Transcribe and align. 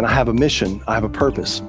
and 0.00 0.06
I 0.06 0.14
have 0.14 0.28
a 0.28 0.32
mission, 0.32 0.82
I 0.88 0.94
have 0.94 1.04
a 1.04 1.10
purpose. 1.10 1.60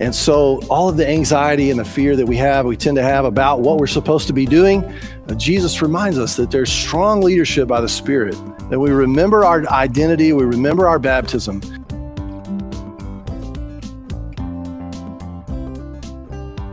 And 0.00 0.14
so, 0.14 0.62
all 0.70 0.88
of 0.88 0.96
the 0.96 1.06
anxiety 1.06 1.70
and 1.70 1.78
the 1.78 1.84
fear 1.84 2.16
that 2.16 2.24
we 2.24 2.38
have, 2.38 2.64
we 2.64 2.74
tend 2.74 2.96
to 2.96 3.02
have 3.02 3.26
about 3.26 3.60
what 3.60 3.76
we're 3.76 3.86
supposed 3.86 4.26
to 4.28 4.32
be 4.32 4.46
doing, 4.46 4.82
uh, 4.82 5.34
Jesus 5.34 5.82
reminds 5.82 6.18
us 6.18 6.36
that 6.36 6.50
there's 6.50 6.72
strong 6.72 7.20
leadership 7.20 7.68
by 7.68 7.82
the 7.82 7.88
Spirit, 7.88 8.34
that 8.70 8.80
we 8.80 8.90
remember 8.92 9.44
our 9.44 9.68
identity, 9.68 10.32
we 10.32 10.44
remember 10.44 10.88
our 10.88 10.98
baptism. 10.98 11.60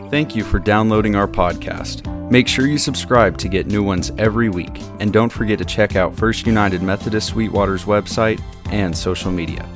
Thank 0.09 0.37
you 0.37 0.45
for 0.45 0.59
downloading 0.59 1.17
our 1.17 1.27
podcast. 1.27 2.09
Make 2.31 2.47
sure 2.47 2.65
you 2.65 2.77
subscribe 2.77 3.37
to 3.39 3.49
get 3.49 3.67
new 3.67 3.83
ones 3.83 4.11
every 4.17 4.47
week. 4.47 4.79
And 5.01 5.11
don't 5.11 5.31
forget 5.31 5.59
to 5.59 5.65
check 5.65 5.97
out 5.97 6.15
First 6.15 6.45
United 6.45 6.81
Methodist 6.81 7.27
Sweetwater's 7.27 7.83
website 7.83 8.41
and 8.71 8.97
social 8.97 9.31
media. 9.31 9.67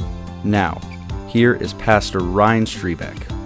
Now, 0.44 0.80
here 1.38 1.54
is 1.54 1.72
Pastor 1.74 2.18
Ryan 2.18 2.66
Strebeck. 2.66 3.37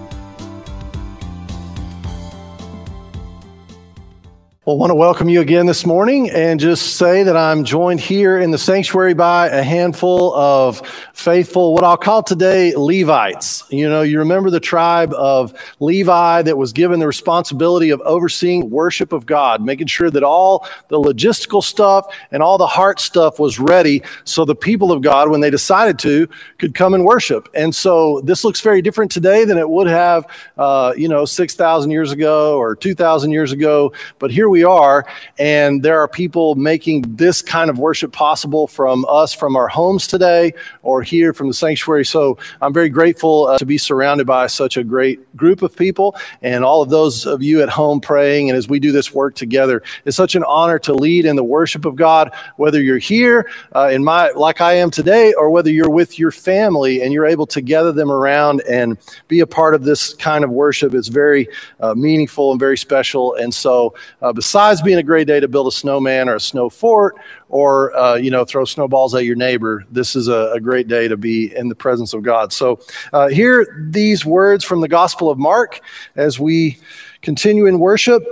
Well, 4.64 4.76
I 4.76 4.80
want 4.80 4.92
to 4.92 4.96
welcome 4.96 5.28
you 5.28 5.42
again 5.42 5.66
this 5.66 5.88
morning 5.88 6.30
and 6.30 6.60
just 6.60 6.96
say 6.98 7.24
that 7.24 7.36
I'm 7.36 7.64
joined 7.64 8.00
here 8.00 8.40
in 8.40 8.52
the 8.52 8.60
sanctuary 8.60 9.16
by 9.16 9.48
a 9.48 9.64
handful 9.64 10.36
of 10.36 10.88
faithful, 11.14 11.74
what 11.74 11.84
I'll 11.84 11.98
call 11.98 12.22
today 12.22 12.76
Levites. 12.76 13.64
You 13.72 13.90
know, 13.90 14.04
you 14.04 14.20
remember 14.20 14.52
the 14.52 14.60
tribe 14.60 15.14
of 15.14 15.52
Levi 15.80 16.44
that 16.44 16.56
was 16.60 16.74
given 16.74 17.00
the 17.00 17.08
responsibility 17.08 17.90
of 17.90 18.02
overseeing 18.02 18.70
worship 18.70 19.14
of 19.14 19.26
God, 19.26 19.64
making 19.64 19.88
sure 19.88 20.12
that 20.12 20.22
all 20.22 20.68
the 20.90 21.00
logistical 21.00 21.64
stuff 21.64 22.14
and 22.30 22.44
all 22.44 22.60
the 22.60 22.68
heart 22.68 23.00
stuff 23.00 23.40
was 23.40 23.60
ready 23.60 24.04
so 24.26 24.46
the 24.46 24.54
people 24.54 24.92
of 24.92 25.02
God, 25.02 25.32
when 25.32 25.42
they 25.42 25.50
decided 25.50 25.98
to, 26.00 26.30
could 26.60 26.76
come 26.76 26.94
and 26.94 27.04
worship. 27.04 27.50
And 27.56 27.74
so 27.74 28.22
this 28.26 28.44
looks 28.44 28.62
very 28.62 28.84
different 28.84 29.10
today 29.10 29.44
than 29.44 29.58
it 29.58 29.68
would 29.68 29.88
have, 29.88 30.28
uh, 30.60 30.94
you 30.96 31.08
know, 31.08 31.26
6,000 31.26 31.90
years 31.90 32.12
ago 32.12 32.60
or 32.60 32.76
2,000 32.76 33.32
years 33.32 33.52
ago. 33.52 33.92
But 34.20 34.30
here 34.30 34.51
we 34.52 34.64
are, 34.64 35.06
and 35.40 35.82
there 35.82 36.00
are 36.00 36.08
people 36.08 36.56
making 36.56 37.16
this 37.16 37.42
kind 37.42 37.70
of 37.70 37.80
worship 37.80 38.12
possible 38.12 38.68
from 38.68 39.06
us, 39.10 39.34
from 39.34 39.56
our 39.56 39.68
homes 39.68 40.06
today, 40.06 40.54
or 40.84 41.02
here 41.02 41.34
from 41.34 41.48
the 41.48 41.54
sanctuary. 41.54 42.06
So 42.06 42.38
I'm 42.62 42.74
very 42.74 42.90
grateful 42.90 43.48
uh, 43.48 43.58
to 43.58 43.66
be 43.66 43.80
surrounded 43.80 44.28
by 44.28 44.48
such 44.48 44.78
a 44.78 44.84
great 44.84 45.20
group 45.36 45.62
of 45.62 45.76
people, 45.76 46.16
and 46.42 46.64
all 46.64 46.82
of 46.82 46.90
those 46.90 47.26
of 47.26 47.42
you 47.42 47.64
at 47.64 47.70
home 47.70 48.00
praying. 48.00 48.50
And 48.50 48.58
as 48.58 48.68
we 48.68 48.80
do 48.80 48.92
this 48.92 49.14
work 49.14 49.34
together, 49.36 49.82
it's 50.06 50.18
such 50.18 50.36
an 50.36 50.44
honor 50.44 50.78
to 50.80 50.94
lead 50.94 51.26
in 51.26 51.36
the 51.36 51.44
worship 51.44 51.86
of 51.86 51.96
God, 51.96 52.32
whether 52.58 52.82
you're 52.82 52.98
here 52.98 53.50
uh, 53.76 53.90
in 53.92 54.04
my 54.04 54.30
like 54.36 54.62
I 54.62 54.74
am 54.74 54.92
today, 54.92 55.34
or 55.34 55.50
whether 55.50 55.72
you're 55.72 55.90
with 55.90 56.20
your 56.20 56.32
family 56.32 57.02
and 57.02 57.14
you're 57.14 57.26
able 57.26 57.48
to 57.48 57.62
gather 57.62 57.94
them 57.94 58.12
around 58.12 58.62
and 58.70 58.98
be 59.28 59.40
a 59.40 59.48
part 59.48 59.74
of 59.74 59.84
this 59.84 60.14
kind 60.16 60.44
of 60.44 60.50
worship. 60.50 60.94
It's 60.94 61.08
very 61.08 61.48
uh, 61.80 61.96
meaningful 61.96 62.52
and 62.52 62.60
very 62.60 62.78
special. 62.78 63.36
And 63.36 63.54
so, 63.54 63.94
uh, 64.22 64.34
besides 64.42 64.82
being 64.82 64.98
a 64.98 65.04
great 65.04 65.28
day 65.28 65.40
to 65.40 65.48
build 65.48 65.68
a 65.68 65.72
snowman 65.72 66.28
or 66.28 66.34
a 66.34 66.40
snow 66.40 66.68
fort 66.68 67.16
or 67.50 67.96
uh, 67.96 68.16
you 68.16 68.32
know 68.32 68.44
throw 68.44 68.66
snowballs 68.66 69.14
at 69.14 69.24
your 69.24 69.36
neighbor 69.36 69.86
this 69.92 70.16
is 70.16 70.28
a, 70.28 70.52
a, 70.56 70.60
great 70.60 70.88
day 70.88 71.08
to 71.08 71.16
be 71.16 71.56
in 71.56 71.70
the 71.70 71.76
presence 71.76 72.12
of 72.12 72.24
god. 72.24 72.52
So 72.52 72.80
uh, 73.14 73.28
hear 73.28 73.86
these 73.92 74.26
words 74.26 74.64
from 74.64 74.82
the 74.82 74.88
gospel 74.88 75.30
of 75.30 75.38
mark 75.38 75.82
as 76.16 76.40
we 76.40 76.80
continue 77.22 77.68
in 77.68 77.78
worship. 77.78 78.24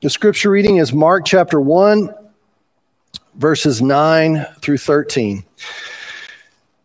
The 0.00 0.08
scripture 0.08 0.48
reading 0.48 0.78
is 0.78 0.94
mark 0.94 1.26
chapter 1.26 1.60
1 1.60 2.14
verses 3.34 3.82
9 3.82 4.46
through 4.62 4.78
13 4.78 5.44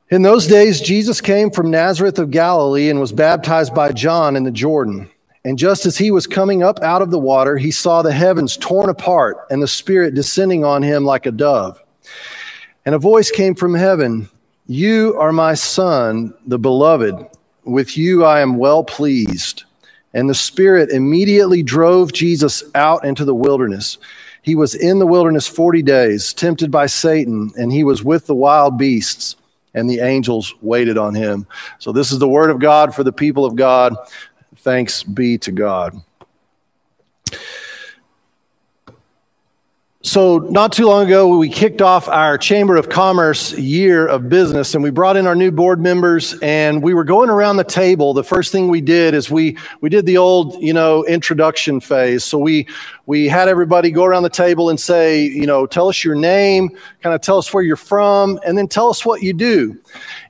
in 0.09 0.21
those 0.21 0.45
days 0.45 0.81
jesus 0.81 1.21
came 1.21 1.49
from 1.49 1.71
nazareth 1.71 2.19
of 2.19 2.31
galilee 2.31 2.89
and 2.89 2.99
was 2.99 3.13
baptized 3.13 3.73
by 3.73 3.93
john 3.93 4.35
in 4.35 4.43
the 4.43 4.51
jordan 4.51 5.09
and 5.45 5.57
just 5.57 5.85
as 5.85 5.97
he 5.97 6.09
was 6.09 6.25
coming 6.25 6.63
up 6.63 6.81
out 6.81 7.01
of 7.01 7.11
the 7.11 7.19
water, 7.19 7.57
he 7.57 7.71
saw 7.71 8.01
the 8.01 8.13
heavens 8.13 8.55
torn 8.55 8.89
apart 8.89 9.45
and 9.49 9.61
the 9.61 9.67
Spirit 9.67 10.13
descending 10.13 10.63
on 10.63 10.81
him 10.81 11.03
like 11.03 11.25
a 11.25 11.31
dove. 11.31 11.81
And 12.85 12.95
a 12.95 12.99
voice 12.99 13.29
came 13.29 13.55
from 13.55 13.73
heaven 13.73 14.29
You 14.67 15.15
are 15.19 15.33
my 15.33 15.53
Son, 15.53 16.33
the 16.47 16.59
beloved. 16.59 17.15
With 17.65 17.97
you 17.97 18.23
I 18.23 18.41
am 18.41 18.57
well 18.57 18.83
pleased. 18.83 19.63
And 20.13 20.29
the 20.29 20.35
Spirit 20.35 20.91
immediately 20.91 21.63
drove 21.63 22.13
Jesus 22.13 22.63
out 22.75 23.03
into 23.03 23.25
the 23.25 23.35
wilderness. 23.35 23.97
He 24.43 24.55
was 24.55 24.75
in 24.75 24.99
the 24.99 25.07
wilderness 25.07 25.47
40 25.47 25.81
days, 25.81 26.33
tempted 26.33 26.69
by 26.69 26.85
Satan, 26.85 27.51
and 27.57 27.71
he 27.71 27.83
was 27.83 28.03
with 28.03 28.27
the 28.27 28.35
wild 28.35 28.77
beasts, 28.77 29.37
and 29.73 29.89
the 29.89 30.01
angels 30.01 30.53
waited 30.61 30.97
on 30.97 31.15
him. 31.15 31.47
So, 31.79 31.91
this 31.91 32.11
is 32.11 32.19
the 32.19 32.27
word 32.27 32.49
of 32.49 32.59
God 32.59 32.93
for 32.93 33.03
the 33.03 33.13
people 33.13 33.45
of 33.45 33.55
God. 33.55 33.95
Thanks 34.63 35.03
be 35.03 35.37
to 35.39 35.51
God. 35.51 36.01
So, 40.05 40.37
not 40.37 40.71
too 40.71 40.85
long 40.85 41.05
ago, 41.05 41.37
we 41.37 41.49
kicked 41.49 41.81
off 41.81 42.07
our 42.07 42.37
Chamber 42.37 42.77
of 42.77 42.87
Commerce 42.87 43.51
year 43.57 44.05
of 44.07 44.29
business, 44.29 44.73
and 44.73 44.83
we 44.83 44.89
brought 44.89 45.17
in 45.17 45.27
our 45.27 45.35
new 45.35 45.51
board 45.51 45.81
members, 45.81 46.37
and 46.41 46.81
we 46.81 46.93
were 46.93 47.03
going 47.03 47.29
around 47.29 47.57
the 47.57 47.63
table. 47.63 48.13
The 48.13 48.23
first 48.23 48.53
thing 48.53 48.69
we 48.69 48.79
did 48.79 49.13
is 49.13 49.29
we 49.29 49.57
we 49.81 49.89
did 49.89 50.05
the 50.05 50.17
old, 50.17 50.61
you 50.61 50.73
know, 50.73 51.03
introduction 51.05 51.79
phase. 51.81 52.23
So 52.23 52.37
we 52.37 52.67
we 53.05 53.27
had 53.27 53.49
everybody 53.49 53.91
go 53.91 54.05
around 54.05 54.23
the 54.23 54.29
table 54.29 54.69
and 54.69 54.79
say, 54.79 55.23
you 55.23 55.45
know, 55.45 55.65
tell 55.65 55.89
us 55.89 56.05
your 56.05 56.15
name, 56.15 56.69
kind 57.01 57.13
of 57.13 57.19
tell 57.19 57.37
us 57.37 57.53
where 57.53 57.63
you're 57.63 57.75
from, 57.75 58.39
and 58.45 58.57
then 58.57 58.67
tell 58.69 58.89
us 58.89 59.05
what 59.05 59.23
you 59.23 59.33
do. 59.33 59.77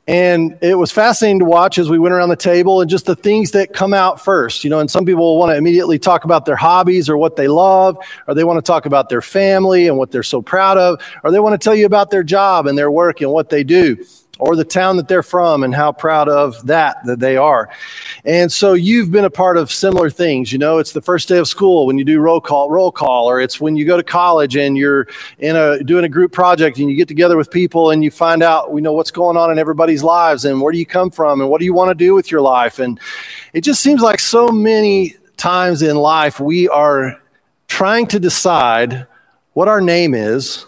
And 0.05 0.57
it 0.61 0.75
was 0.75 0.91
fascinating 0.91 1.39
to 1.39 1.45
watch 1.45 1.77
as 1.77 1.89
we 1.89 1.97
went 1.97 2.13
around 2.13 2.27
the 2.27 2.35
table 2.35 2.81
and 2.81 2.89
just 2.89 3.05
the 3.05 3.15
things 3.15 3.51
that 3.51 3.73
come 3.73 3.93
out 3.93 4.23
first. 4.23 4.63
You 4.63 4.69
know, 4.69 4.79
and 4.79 4.91
some 4.91 5.05
people 5.05 5.37
want 5.37 5.51
to 5.51 5.55
immediately 5.55 5.97
talk 5.97 6.25
about 6.25 6.45
their 6.45 6.57
hobbies 6.57 7.09
or 7.09 7.17
what 7.17 7.37
they 7.37 7.47
love, 7.47 7.97
or 8.27 8.33
they 8.33 8.43
want 8.43 8.57
to 8.57 8.69
talk 8.69 8.85
about 8.85 9.07
their 9.07 9.21
family 9.21 9.87
and 9.87 9.97
what 9.97 10.11
they're 10.11 10.21
so 10.21 10.41
proud 10.41 10.77
of, 10.77 11.01
or 11.23 11.31
they 11.31 11.39
want 11.39 11.53
to 11.53 11.63
tell 11.63 11.75
you 11.75 11.85
about 11.85 12.11
their 12.11 12.23
job 12.23 12.67
and 12.67 12.77
their 12.77 12.91
work 12.91 13.21
and 13.21 13.31
what 13.31 13.49
they 13.49 13.63
do 13.63 13.97
or 14.43 14.57
the 14.57 14.65
town 14.65 14.97
that 14.97 15.07
they're 15.07 15.23
from 15.23 15.63
and 15.63 15.73
how 15.73 15.91
proud 15.91 16.27
of 16.27 16.65
that 16.67 16.97
that 17.05 17.19
they 17.19 17.37
are. 17.37 17.69
And 18.25 18.51
so 18.51 18.73
you've 18.73 19.09
been 19.09 19.23
a 19.23 19.29
part 19.29 19.55
of 19.55 19.71
similar 19.71 20.09
things. 20.09 20.51
You 20.51 20.59
know, 20.59 20.79
it's 20.79 20.91
the 20.91 21.01
first 21.01 21.29
day 21.29 21.37
of 21.37 21.47
school 21.47 21.85
when 21.85 21.97
you 21.97 22.03
do 22.03 22.19
roll 22.19 22.41
call, 22.41 22.69
roll 22.69 22.91
call, 22.91 23.29
or 23.29 23.39
it's 23.39 23.61
when 23.61 23.77
you 23.77 23.85
go 23.85 23.95
to 23.95 24.03
college 24.03 24.57
and 24.57 24.77
you're 24.77 25.07
in 25.39 25.55
a 25.55 25.81
doing 25.83 26.03
a 26.03 26.09
group 26.09 26.33
project 26.33 26.77
and 26.77 26.89
you 26.89 26.97
get 26.97 27.07
together 27.07 27.37
with 27.37 27.49
people 27.51 27.91
and 27.91 28.03
you 28.03 28.11
find 28.11 28.43
out, 28.43 28.73
we 28.73 28.81
know 28.81 28.91
what's 28.91 29.11
going 29.11 29.37
on 29.37 29.49
in 29.49 29.57
everybody's 29.57 30.03
lives 30.03 30.43
and 30.43 30.59
where 30.59 30.73
do 30.73 30.77
you 30.77 30.85
come 30.85 31.09
from 31.09 31.39
and 31.39 31.49
what 31.49 31.59
do 31.59 31.65
you 31.65 31.73
want 31.73 31.89
to 31.89 31.95
do 31.95 32.13
with 32.13 32.29
your 32.29 32.41
life. 32.41 32.79
And 32.79 32.99
it 33.53 33.61
just 33.61 33.81
seems 33.81 34.01
like 34.01 34.19
so 34.19 34.49
many 34.49 35.15
times 35.37 35.81
in 35.81 35.95
life 35.95 36.41
we 36.41 36.67
are 36.67 37.17
trying 37.67 38.07
to 38.07 38.19
decide 38.19 39.07
what 39.53 39.69
our 39.69 39.79
name 39.79 40.13
is 40.13 40.65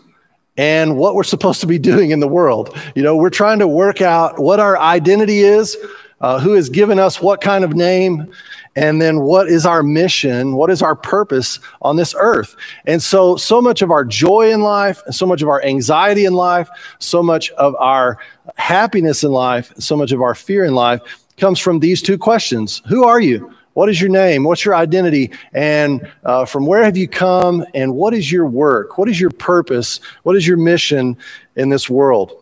and 0.57 0.97
what 0.97 1.15
we're 1.15 1.23
supposed 1.23 1.61
to 1.61 1.67
be 1.67 1.79
doing 1.79 2.11
in 2.11 2.19
the 2.19 2.27
world. 2.27 2.77
You 2.95 3.03
know, 3.03 3.15
we're 3.15 3.29
trying 3.29 3.59
to 3.59 3.67
work 3.67 4.01
out 4.01 4.39
what 4.39 4.59
our 4.59 4.77
identity 4.77 5.39
is, 5.39 5.77
uh, 6.21 6.39
who 6.39 6.53
has 6.53 6.69
given 6.69 6.99
us 6.99 7.21
what 7.21 7.41
kind 7.41 7.63
of 7.63 7.75
name, 7.75 8.31
and 8.75 9.01
then 9.01 9.21
what 9.21 9.47
is 9.47 9.65
our 9.65 9.83
mission, 9.83 10.55
what 10.55 10.69
is 10.69 10.81
our 10.81 10.95
purpose 10.95 11.59
on 11.81 11.95
this 11.95 12.13
earth. 12.17 12.55
And 12.85 13.01
so, 13.01 13.37
so 13.37 13.61
much 13.61 13.81
of 13.81 13.91
our 13.91 14.03
joy 14.03 14.51
in 14.51 14.61
life, 14.61 15.01
and 15.05 15.15
so 15.15 15.25
much 15.25 15.41
of 15.41 15.47
our 15.47 15.63
anxiety 15.63 16.25
in 16.25 16.33
life, 16.33 16.69
so 16.99 17.23
much 17.23 17.51
of 17.51 17.75
our 17.75 18.17
happiness 18.55 19.23
in 19.23 19.31
life, 19.31 19.73
so 19.77 19.95
much 19.95 20.11
of 20.11 20.21
our 20.21 20.35
fear 20.35 20.65
in 20.65 20.75
life 20.75 21.01
comes 21.37 21.59
from 21.59 21.79
these 21.79 22.01
two 22.01 22.17
questions 22.17 22.81
Who 22.87 23.05
are 23.05 23.19
you? 23.19 23.54
What 23.75 23.89
is 23.89 23.99
your 23.99 24.09
name? 24.09 24.45
What's 24.45 24.63
your 24.63 24.73
identity? 24.73 25.31
And 25.53 26.09
uh, 26.23 26.45
from 26.45 26.65
where 26.65 26.85
have 26.85 26.95
you 26.95 27.09
come? 27.09 27.65
And 27.73 27.93
what 27.93 28.13
is 28.13 28.31
your 28.31 28.47
work? 28.47 28.97
What 28.97 29.09
is 29.09 29.19
your 29.19 29.31
purpose? 29.31 29.99
What 30.23 30.37
is 30.37 30.47
your 30.47 30.55
mission 30.55 31.17
in 31.57 31.67
this 31.67 31.89
world? 31.89 32.41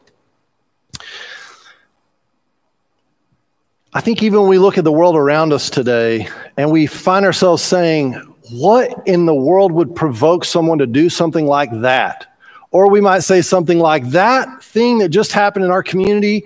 I 3.96 4.00
think 4.00 4.22
even 4.22 4.42
when 4.42 4.50
we 4.50 4.60
look 4.60 4.78
at 4.78 4.84
the 4.84 4.92
world 4.92 5.16
around 5.16 5.54
us 5.54 5.72
today 5.72 6.28
and 6.56 6.72
we 6.72 6.86
find 6.86 7.25
ourselves 7.25 7.63
saying, 7.63 8.13
what 8.52 9.08
in 9.08 9.25
the 9.25 9.34
world 9.34 9.72
would 9.72 9.96
provoke 9.96 10.46
someone 10.46 10.78
to 10.78 10.88
do 10.88 11.10
something 11.10 11.48
like 11.48 11.72
that? 11.81 12.28
Or 12.69 12.92
we 12.92 13.02
might 13.02 13.22
say 13.22 13.42
something 13.42 13.80
like, 13.80 14.08
that 14.10 14.63
thing 14.63 15.00
that 15.00 15.10
just 15.10 15.31
happened 15.31 15.66
in 15.66 15.72
our 15.72 15.84
community 15.84 16.44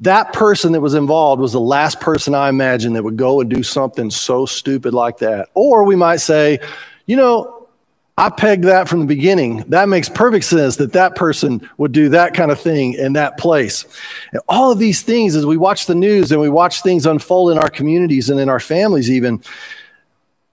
that 0.00 0.32
person 0.32 0.72
that 0.72 0.80
was 0.80 0.94
involved 0.94 1.42
was 1.42 1.52
the 1.52 1.60
last 1.60 2.00
person 2.00 2.34
I 2.34 2.48
imagined 2.48 2.96
that 2.96 3.04
would 3.04 3.16
go 3.16 3.40
and 3.40 3.50
do 3.50 3.62
something 3.62 4.10
so 4.10 4.46
stupid 4.46 4.94
like 4.94 5.18
that. 5.18 5.50
Or 5.54 5.84
we 5.84 5.94
might 5.96 6.18
say, 6.18 6.58
you 7.06 7.16
know, 7.16 7.68
I 8.16 8.28
pegged 8.28 8.64
that 8.64 8.88
from 8.88 9.00
the 9.00 9.06
beginning. 9.06 9.58
That 9.68 9.88
makes 9.88 10.08
perfect 10.08 10.44
sense 10.44 10.76
that 10.76 10.92
that 10.92 11.16
person 11.16 11.68
would 11.78 11.92
do 11.92 12.10
that 12.10 12.34
kind 12.34 12.50
of 12.50 12.60
thing 12.60 12.94
in 12.94 13.14
that 13.14 13.38
place. 13.38 13.86
And 14.32 14.42
all 14.48 14.70
of 14.70 14.78
these 14.78 15.02
things, 15.02 15.34
as 15.36 15.46
we 15.46 15.56
watch 15.56 15.86
the 15.86 15.94
news 15.94 16.32
and 16.32 16.40
we 16.40 16.50
watch 16.50 16.82
things 16.82 17.06
unfold 17.06 17.52
in 17.52 17.58
our 17.58 17.70
communities 17.70 18.28
and 18.28 18.38
in 18.38 18.48
our 18.48 18.60
families, 18.60 19.10
even, 19.10 19.42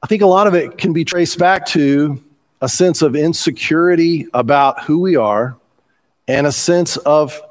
I 0.01 0.07
think 0.07 0.21
a 0.21 0.27
lot 0.27 0.47
of 0.47 0.55
it 0.55 0.77
can 0.77 0.93
be 0.93 1.03
traced 1.03 1.39
back 1.39 1.65
to 1.67 2.21
a 2.61 2.69
sense 2.69 3.01
of 3.01 3.15
insecurity 3.15 4.27
about 4.33 4.83
who 4.83 4.99
we 4.99 5.15
are 5.15 5.57
and 6.27 6.47
a 6.47 6.51
sense 6.51 6.97
of 6.97 7.41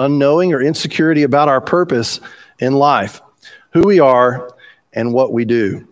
unknowing, 0.00 0.52
or 0.52 0.60
insecurity 0.60 1.22
about 1.22 1.48
our 1.48 1.60
purpose 1.60 2.20
in 2.58 2.74
life, 2.74 3.20
who 3.72 3.82
we 3.82 4.00
are, 4.00 4.50
and 4.92 5.12
what 5.12 5.32
we 5.32 5.44
do. 5.44 5.86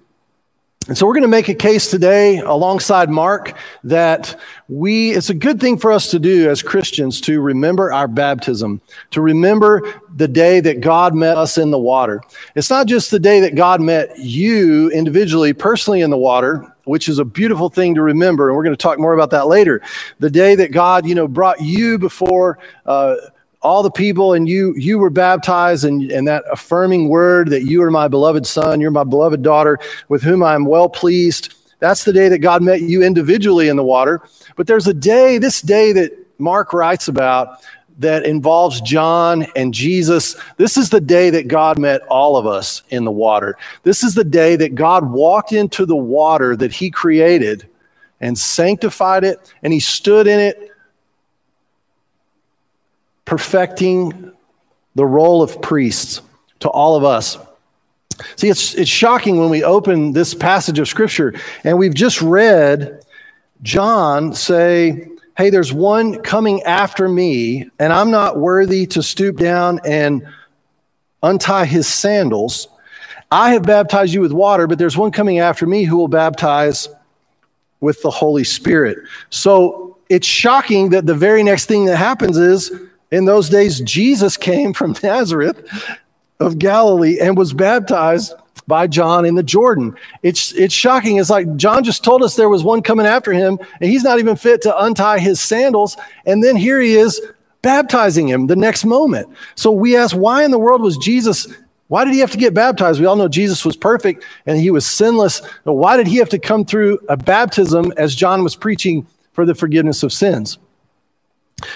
And 0.89 0.97
so 0.97 1.07
we're 1.07 1.13
going 1.13 1.23
to 1.23 1.29
make 1.29 1.51
a 1.51 1.55
case 1.55 1.91
today 1.91 2.39
alongside 2.39 3.11
Mark 3.11 3.53
that 3.85 4.41
we, 4.69 5.11
it's 5.11 5.29
a 5.29 5.35
good 5.35 5.61
thing 5.61 5.77
for 5.77 5.93
us 5.93 6.11
to 6.13 6.19
do 6.19 6.49
as 6.49 6.63
Christians 6.63 7.21
to 7.23 7.43
remember 7.43 7.93
our 7.93 8.09
baptism, 8.09 8.81
to 9.11 9.21
remember 9.21 9.83
the 10.17 10.29
day 10.29 10.61
that 10.61 10.81
God 10.81 11.15
met 11.15 11.37
us 11.37 11.59
in 11.59 11.71
the 11.71 11.79
water. 11.79 12.23
It's 12.55 12.71
not 12.71 12.87
just 12.87 13.11
the 13.11 13.21
day 13.21 13.41
that 13.41 13.55
God 13.55 13.83
met 13.83 14.19
you 14.19 14.89
individually, 14.91 15.53
personally 15.53 16.01
in 16.01 16.09
the 16.09 16.17
water, 16.17 16.65
which 16.85 17.07
is 17.11 17.19
a 17.19 17.25
beautiful 17.25 17.69
thing 17.69 17.95
to 17.97 18.01
remember. 18.01 18.49
And 18.49 18.57
we're 18.57 18.65
going 18.65 18.77
to 18.77 18.83
talk 18.83 18.99
more 18.99 19.13
about 19.13 19.29
that 19.33 19.47
later. 19.47 19.83
The 20.21 20.31
day 20.31 20.55
that 20.55 20.73
God, 20.73 21.07
you 21.07 21.15
know, 21.15 21.29
brought 21.29 21.61
you 21.61 21.99
before, 21.99 22.61
uh, 22.87 23.17
all 23.61 23.83
the 23.83 23.91
people 23.91 24.35
and 24.35 24.49
you 24.49 24.75
you 24.77 24.99
were 24.99 25.11
baptized 25.11 25.85
and, 25.85 26.11
and 26.13 26.29
that 26.29 26.45
affirming 26.51 27.09
word 27.09 27.51
that 27.51 27.65
you 27.65 27.83
are 27.83 27.91
my 27.91 28.07
beloved 28.07 28.47
son 28.47 28.81
you're 28.81 28.91
my 28.91 29.05
beloved 29.05 29.43
daughter 29.43 29.79
with 30.09 30.23
whom 30.23 30.43
i 30.43 30.55
am 30.55 30.65
well 30.65 30.89
pleased. 30.89 31.55
That's 31.81 32.05
the 32.05 32.13
day 32.13 32.29
that 32.29 32.39
god 32.39 32.63
met 32.63 32.83
you 32.83 33.03
individually 33.03 33.69
in 33.69 33.77
the 33.77 33.85
water. 33.85 34.23
But 34.57 34.67
there's 34.67 34.87
a 34.87 34.95
day 34.95 35.39
this 35.39 35.61
day 35.61 35.93
that 35.93 36.13
mark 36.39 36.73
writes 36.73 37.09
about 37.09 37.61
that 37.99 38.25
involves 38.25 38.81
john 38.83 39.45
and 39.57 39.75
jesus. 39.75 40.37
This 40.57 40.77
is 40.77 40.91
the 40.91 41.01
day 41.01 41.31
that 41.31 41.49
god 41.49 41.79
met 41.79 42.03
all 42.03 42.37
of 42.37 42.47
us 42.47 42.83
in 42.91 43.05
the 43.05 43.11
water. 43.11 43.57
This 43.83 44.05
is 44.05 44.15
the 44.15 44.25
day 44.25 44.55
that 44.55 44.77
god 44.77 45.11
walked 45.11 45.53
into 45.53 45.85
the 45.85 45.97
water 45.97 46.55
that 46.57 46.73
he 46.73 46.91
created 46.91 47.69
and 48.21 48.39
sanctified 48.39 49.25
it 49.25 49.53
and 49.63 49.73
he 49.73 49.81
stood 49.81 50.29
in 50.29 50.39
it 50.39 50.68
perfecting 53.29 54.33
the 54.95 55.05
role 55.05 55.43
of 55.43 55.61
priests 55.61 56.23
to 56.61 56.69
all 56.71 56.97
of 56.97 57.05
us. 57.05 57.37
See, 58.37 58.49
it's, 58.49 58.75
it's 58.75 58.89
shocking 58.89 59.39
when 59.39 59.51
we 59.51 59.63
open 59.63 60.13
this 60.13 60.33
passage 60.33 60.79
of 60.79 60.89
Scripture 60.89 61.35
and 61.63 61.79
we've 61.79 61.95
just 61.95 62.23
read 62.23 63.03
John 63.63 64.33
say, 64.33 65.09
Hey, 65.37 65.51
there's 65.51 65.73
one 65.73 66.23
coming 66.23 66.63
after 66.63 67.07
me, 67.07 67.71
and 67.79 67.93
I'm 67.93 68.11
not 68.11 68.39
worthy 68.39 68.87
to 68.87 69.03
stoop 69.03 69.37
down 69.37 69.79
and 69.85 70.27
untie 71.23 71.67
his 71.67 71.87
sandals. 71.87 72.67
I 73.31 73.51
have 73.53 73.63
baptized 73.63 74.15
you 74.15 74.23
with 74.23 74.33
water, 74.33 74.67
but 74.67 74.79
there's 74.79 74.97
one 74.97 75.13
coming 75.13 75.39
after 75.39 75.67
me 75.67 75.85
who 75.85 75.99
will 75.99 76.09
baptize 76.09 76.89
with 77.81 78.01
the 78.03 78.11
Holy 78.11 78.43
Spirit. 78.43 78.99
So 79.29 79.99
it's 80.09 80.27
shocking 80.27 80.91
that 80.91 81.05
the 81.05 81.15
very 81.15 81.43
next 81.43 81.67
thing 81.67 81.85
that 81.85 81.99
happens 81.99 82.39
is 82.39 82.73
in 83.11 83.25
those 83.25 83.49
days, 83.49 83.81
Jesus 83.81 84.37
came 84.37 84.73
from 84.73 84.95
Nazareth 85.03 85.67
of 86.41 86.59
Galilee 86.59 87.19
and 87.21 87.37
was 87.37 87.53
baptized 87.53 88.35
by 88.67 88.87
John 88.87 89.25
in 89.25 89.35
the 89.35 89.43
Jordan. 89.43 89.97
It's, 90.23 90.53
it's 90.53 90.75
shocking. 90.75 91.17
It's 91.17 91.31
like 91.31 91.57
John 91.57 91.83
just 91.83 92.05
told 92.05 92.23
us 92.23 92.37
there 92.37 92.51
was 92.51 92.63
one 92.63 92.83
coming 92.83 93.07
after 93.07 93.33
him, 93.33 93.59
and 93.81 93.91
he's 93.91 94.05
not 94.05 94.19
even 94.19 94.37
fit 94.37 94.63
to 94.63 94.85
untie 94.85 95.19
his 95.19 95.41
sandals. 95.41 95.97
And 96.27 96.45
then 96.45 96.55
here 96.55 96.81
he 96.81 96.95
is 96.95 97.21
baptizing 97.63 98.29
him 98.29 98.47
the 98.47 98.57
next 98.57 98.85
moment. 98.85 99.29
So 99.55 99.73
we 99.73 99.97
ask, 99.97 100.15
why 100.15 100.45
in 100.45 100.51
the 100.51 100.59
world 100.59 100.83
was 100.83 100.99
Jesus? 100.99 101.49
Why 101.89 102.05
did 102.05 102.13
he 102.13 102.21
have 102.21 102.31
to 102.33 102.39
get 102.39 102.53
baptized? 102.53 103.01
We 103.01 103.07
all 103.07 103.17
know 103.17 103.29
Jesus 103.29 103.65
was 103.65 103.77
perfect 103.77 104.23
and 104.45 104.59
he 104.59 104.71
was 104.71 104.87
sinless. 104.87 105.41
But 105.65 105.73
why 105.73 105.97
did 105.97 106.07
he 106.07 106.19
have 106.19 106.29
to 106.29 106.39
come 106.39 106.67
through 106.67 106.99
a 107.09 107.17
baptism 107.17 107.93
as 107.97 108.15
John 108.15 108.45
was 108.45 108.55
preaching 108.55 109.07
for 109.33 109.47
the 109.47 109.55
forgiveness 109.55 110.03
of 110.03 110.13
sins? 110.13 110.59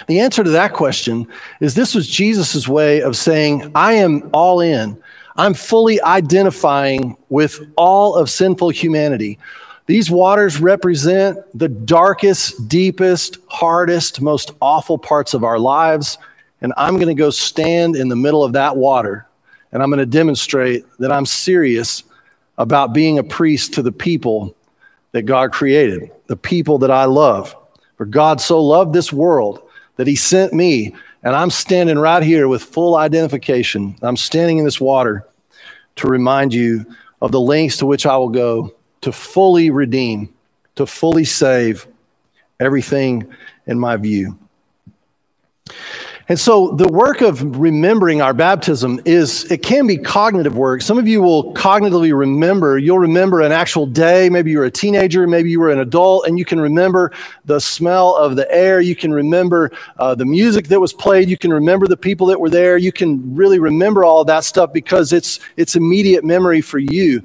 The 0.06 0.20
answer 0.20 0.44
to 0.44 0.50
that 0.50 0.73
question 0.73 1.26
is 1.61 1.75
this 1.75 1.94
was 1.94 2.06
Jesus' 2.06 2.69
way 2.69 3.02
of 3.02 3.17
saying, 3.17 3.73
I 3.75 3.94
am 3.94 4.31
all 4.32 4.61
in. 4.61 5.00
I'm 5.37 5.55
fully 5.55 6.00
identifying 6.02 7.17
with 7.29 7.61
all 7.76 8.14
of 8.14 8.29
sinful 8.29 8.70
humanity. 8.70 9.38
These 9.87 10.11
waters 10.11 10.61
represent 10.61 11.38
the 11.58 11.69
darkest, 11.69 12.69
deepest, 12.69 13.38
hardest, 13.49 14.20
most 14.20 14.52
awful 14.61 14.99
parts 14.99 15.34
of 15.34 15.43
our 15.43 15.58
lives. 15.58 16.19
And 16.61 16.73
I'm 16.76 16.94
going 16.94 17.08
to 17.08 17.14
go 17.14 17.31
stand 17.31 17.96
in 17.96 18.08
the 18.08 18.17
middle 18.17 18.44
of 18.44 18.52
that 18.52 18.76
water. 18.76 19.26
And 19.73 19.82
I'm 19.82 19.90
going 19.90 19.99
to 19.99 20.06
demonstrate 20.06 20.84
that 20.99 21.11
I'm 21.11 21.26
serious 21.26 22.05
about 22.58 22.93
being 22.93 23.19
a 23.19 23.25
priest 23.25 23.75
to 23.75 23.82
the 23.82 23.90
people 23.90 24.55
that 25.12 25.23
God 25.23 25.52
created, 25.52 26.11
the 26.26 26.37
people 26.37 26.79
that 26.79 26.90
I 26.90 27.06
love. 27.06 27.56
For 27.96 28.06
God 28.06 28.40
so 28.40 28.62
loved 28.62 28.93
this 28.93 29.12
world 29.12 29.62
that 30.03 30.09
he 30.09 30.17
sent 30.17 30.53
me. 30.53 30.93
And 31.23 31.37
I'm 31.37 31.51
standing 31.51 31.97
right 31.97 32.25
here 32.25 32.49
with 32.49 32.65
full 32.65 32.97
identification. 32.97 33.95
I'm 34.03 34.17
standing 34.17 34.59
in 34.59 34.65
this 34.65 34.81
water 34.81 35.25
to 35.95 36.09
remind 36.09 36.53
you 36.53 36.85
of 37.21 37.31
the 37.31 37.39
lengths 37.39 37.77
to 37.77 37.87
which 37.87 38.05
I 38.05 38.17
will 38.17 38.29
go 38.29 38.75
to 39.03 39.13
fully 39.13 39.71
redeem, 39.71 40.35
to 40.75 40.87
fully 40.87 41.25
save 41.25 41.87
everything 42.59 43.33
in 43.69 43.79
my 43.79 43.97
view. 43.97 44.37
And 46.29 46.39
so 46.39 46.71
the 46.71 46.89
work 46.89 47.21
of 47.21 47.59
remembering 47.59 48.23
our 48.23 48.33
baptism 48.33 49.01
is, 49.05 49.51
it 49.51 49.63
can 49.63 49.87
be 49.87 49.99
cognitive 49.99 50.57
work. 50.57 50.81
Some 50.81 50.97
of 50.97 51.09
you 51.09 51.21
will 51.21 51.53
cognitively 51.55 52.17
remember, 52.17 52.79
you'll 52.79 53.01
remember 53.01 53.41
an 53.41 53.51
actual 53.51 53.87
day. 53.87 54.29
Maybe 54.29 54.53
you 54.53 54.59
were 54.59 54.65
a 54.65 54.71
teenager, 54.71 55.27
maybe 55.27 55.51
you 55.51 55.59
were 55.59 55.71
an 55.71 55.81
adult, 55.81 56.27
and 56.27 56.39
you 56.39 56.45
can 56.45 56.61
remember 56.61 57.13
the 57.45 57.61
smell 57.61 58.15
of 58.15 58.37
the 58.37 58.51
air. 58.55 58.81
You 58.81 58.95
can 58.95 59.13
remember 59.13 59.73
uh, 59.99 60.15
the 60.15 60.25
music 60.25 60.69
that 60.69 60.81
was 60.81 60.93
played. 60.93 61.29
You 61.29 61.37
can 61.37 61.53
remember 61.53 61.89
the 61.89 61.97
people 61.97 62.29
that 62.29 62.39
were 62.39 62.51
there. 62.51 62.79
You 62.79 62.93
can 62.93 63.35
really 63.35 63.59
remember 63.59 64.05
all 64.05 64.25
that 64.25 64.45
stuff 64.45 64.73
because 64.73 65.13
it's, 65.13 65.41
it's 65.57 65.75
immediate 65.75 66.25
memory 66.25 66.61
for 66.61 66.79
you. 66.79 67.21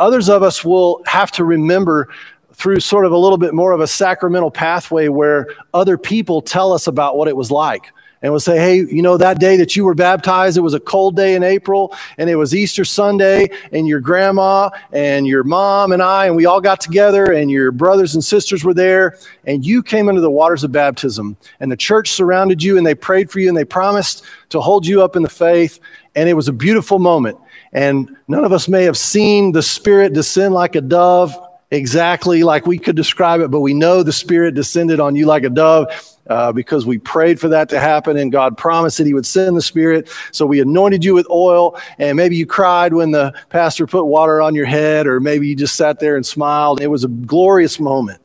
Others 0.00 0.28
of 0.28 0.42
us 0.42 0.64
will 0.64 1.02
have 1.06 1.30
to 1.32 1.44
remember 1.44 2.08
through 2.54 2.80
sort 2.80 3.06
of 3.06 3.12
a 3.12 3.16
little 3.16 3.38
bit 3.38 3.54
more 3.54 3.72
of 3.72 3.80
a 3.80 3.86
sacramental 3.86 4.50
pathway 4.50 5.08
where 5.08 5.46
other 5.72 5.96
people 5.96 6.42
tell 6.42 6.72
us 6.72 6.88
about 6.88 7.16
what 7.16 7.28
it 7.28 7.36
was 7.36 7.50
like 7.50 7.92
and 8.22 8.32
we'll 8.32 8.40
say, 8.40 8.58
hey, 8.58 8.76
you 8.76 9.02
know, 9.02 9.16
that 9.16 9.40
day 9.40 9.56
that 9.56 9.76
you 9.76 9.84
were 9.84 9.94
baptized, 9.94 10.56
it 10.56 10.60
was 10.60 10.74
a 10.74 10.80
cold 10.80 11.16
day 11.16 11.34
in 11.34 11.42
April, 11.42 11.94
and 12.18 12.28
it 12.28 12.36
was 12.36 12.54
Easter 12.54 12.84
Sunday, 12.84 13.50
and 13.72 13.88
your 13.88 14.00
grandma 14.00 14.70
and 14.92 15.26
your 15.26 15.42
mom 15.42 15.92
and 15.92 16.02
I, 16.02 16.26
and 16.26 16.36
we 16.36 16.46
all 16.46 16.60
got 16.60 16.80
together, 16.80 17.32
and 17.32 17.50
your 17.50 17.72
brothers 17.72 18.14
and 18.14 18.22
sisters 18.22 18.64
were 18.64 18.74
there, 18.74 19.18
and 19.46 19.64
you 19.64 19.82
came 19.82 20.08
into 20.08 20.20
the 20.20 20.30
waters 20.30 20.64
of 20.64 20.72
baptism, 20.72 21.36
and 21.60 21.72
the 21.72 21.76
church 21.76 22.10
surrounded 22.10 22.62
you, 22.62 22.76
and 22.76 22.86
they 22.86 22.94
prayed 22.94 23.30
for 23.30 23.40
you, 23.40 23.48
and 23.48 23.56
they 23.56 23.64
promised 23.64 24.24
to 24.50 24.60
hold 24.60 24.86
you 24.86 25.02
up 25.02 25.16
in 25.16 25.22
the 25.22 25.28
faith, 25.28 25.80
and 26.14 26.28
it 26.28 26.34
was 26.34 26.48
a 26.48 26.52
beautiful 26.52 26.98
moment. 26.98 27.38
And 27.72 28.16
none 28.26 28.44
of 28.44 28.52
us 28.52 28.68
may 28.68 28.84
have 28.84 28.96
seen 28.96 29.52
the 29.52 29.62
Spirit 29.62 30.12
descend 30.12 30.54
like 30.54 30.74
a 30.74 30.80
dove 30.80 31.38
exactly 31.70 32.42
like 32.42 32.66
we 32.66 32.78
could 32.78 32.96
describe 32.96 33.40
it, 33.40 33.50
but 33.50 33.60
we 33.60 33.72
know 33.72 34.02
the 34.02 34.12
Spirit 34.12 34.54
descended 34.54 34.98
on 34.98 35.14
you 35.14 35.24
like 35.24 35.44
a 35.44 35.50
dove 35.50 35.86
uh, 36.30 36.52
because 36.52 36.86
we 36.86 36.96
prayed 36.96 37.40
for 37.40 37.48
that 37.48 37.68
to 37.68 37.80
happen 37.80 38.16
and 38.16 38.32
God 38.32 38.56
promised 38.56 38.98
that 38.98 39.06
He 39.06 39.12
would 39.12 39.26
send 39.26 39.56
the 39.56 39.62
Spirit. 39.62 40.08
So 40.32 40.46
we 40.46 40.60
anointed 40.60 41.04
you 41.04 41.12
with 41.12 41.28
oil, 41.28 41.78
and 41.98 42.16
maybe 42.16 42.36
you 42.36 42.46
cried 42.46 42.94
when 42.94 43.10
the 43.10 43.34
pastor 43.50 43.86
put 43.86 44.04
water 44.04 44.40
on 44.40 44.54
your 44.54 44.64
head, 44.64 45.06
or 45.06 45.20
maybe 45.20 45.48
you 45.48 45.56
just 45.56 45.76
sat 45.76 45.98
there 45.98 46.16
and 46.16 46.24
smiled. 46.24 46.80
It 46.80 46.86
was 46.86 47.04
a 47.04 47.08
glorious 47.08 47.78
moment. 47.78 48.22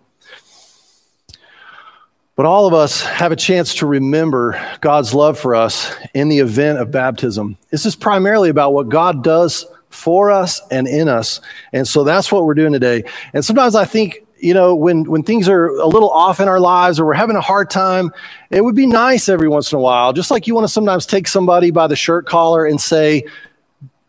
But 2.36 2.46
all 2.46 2.68
of 2.68 2.74
us 2.74 3.02
have 3.02 3.32
a 3.32 3.36
chance 3.36 3.74
to 3.76 3.86
remember 3.86 4.62
God's 4.82 5.14
love 5.14 5.40
for 5.40 5.56
us 5.56 5.96
in 6.14 6.28
the 6.28 6.40
event 6.40 6.80
of 6.80 6.92
baptism. 6.92 7.58
This 7.72 7.86
is 7.86 7.96
primarily 7.96 8.50
about 8.50 8.74
what 8.74 8.90
God 8.90 9.24
does 9.24 9.66
for 9.90 10.30
us 10.30 10.62
and 10.70 10.88
in 10.88 11.08
us. 11.08 11.40
And 11.72 11.88
so 11.88 12.04
that's 12.04 12.32
what 12.32 12.46
we're 12.46 12.54
doing 12.54 12.74
today. 12.74 13.06
And 13.34 13.44
sometimes 13.44 13.74
I 13.74 13.86
think 13.86 14.25
you 14.38 14.54
know, 14.54 14.75
when, 14.75 15.04
when 15.06 15.24
things 15.24 15.48
are 15.48 15.68
a 15.68 15.88
little 15.88 16.10
off 16.10 16.39
in 16.39 16.48
our 16.48 16.60
lives 16.60 17.00
or 17.00 17.06
we're 17.06 17.13
having 17.13 17.36
a 17.36 17.42
hard 17.42 17.70
time, 17.70 18.12
it 18.50 18.63
would 18.63 18.75
be 18.75 18.86
nice 18.86 19.30
every 19.30 19.48
once 19.48 19.72
in 19.72 19.77
a 19.77 19.82
while, 19.82 20.13
just 20.13 20.32
like 20.32 20.48
you 20.48 20.54
want 20.54 20.65
to 20.65 20.72
sometimes 20.72 21.06
take 21.06 21.27
somebody 21.27 21.72
by 21.72 21.88
the 21.88 21.96
shirt 21.96 22.25
collar 22.25 22.65
and 22.65 22.80
say, 22.80 23.25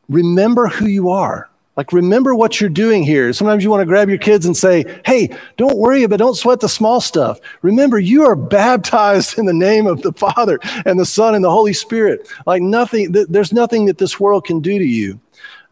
remember 0.08 0.68
who 0.68 0.86
you 0.86 1.10
are. 1.10 1.48
Like, 1.76 1.92
remember 1.92 2.34
what 2.34 2.58
you're 2.58 2.70
doing 2.70 3.02
here. 3.02 3.34
Sometimes 3.34 3.62
you 3.62 3.68
want 3.68 3.82
to 3.82 3.86
grab 3.86 4.08
your 4.08 4.16
kids 4.16 4.46
and 4.46 4.56
say, 4.56 5.00
Hey, 5.04 5.36
don't 5.58 5.76
worry, 5.76 6.06
but 6.06 6.16
don't 6.16 6.34
sweat 6.34 6.60
the 6.60 6.70
small 6.70 7.02
stuff. 7.02 7.38
Remember, 7.60 7.98
you 7.98 8.24
are 8.24 8.34
baptized 8.34 9.38
in 9.38 9.44
the 9.44 9.52
name 9.52 9.86
of 9.86 10.00
the 10.00 10.12
Father 10.12 10.58
and 10.86 10.98
the 10.98 11.04
Son 11.04 11.34
and 11.34 11.44
the 11.44 11.50
Holy 11.50 11.74
Spirit. 11.74 12.28
Like, 12.46 12.62
nothing, 12.62 13.12
th- 13.12 13.26
there's 13.28 13.52
nothing 13.52 13.84
that 13.86 13.98
this 13.98 14.18
world 14.18 14.46
can 14.46 14.60
do 14.60 14.78
to 14.78 14.84
you. 14.84 15.20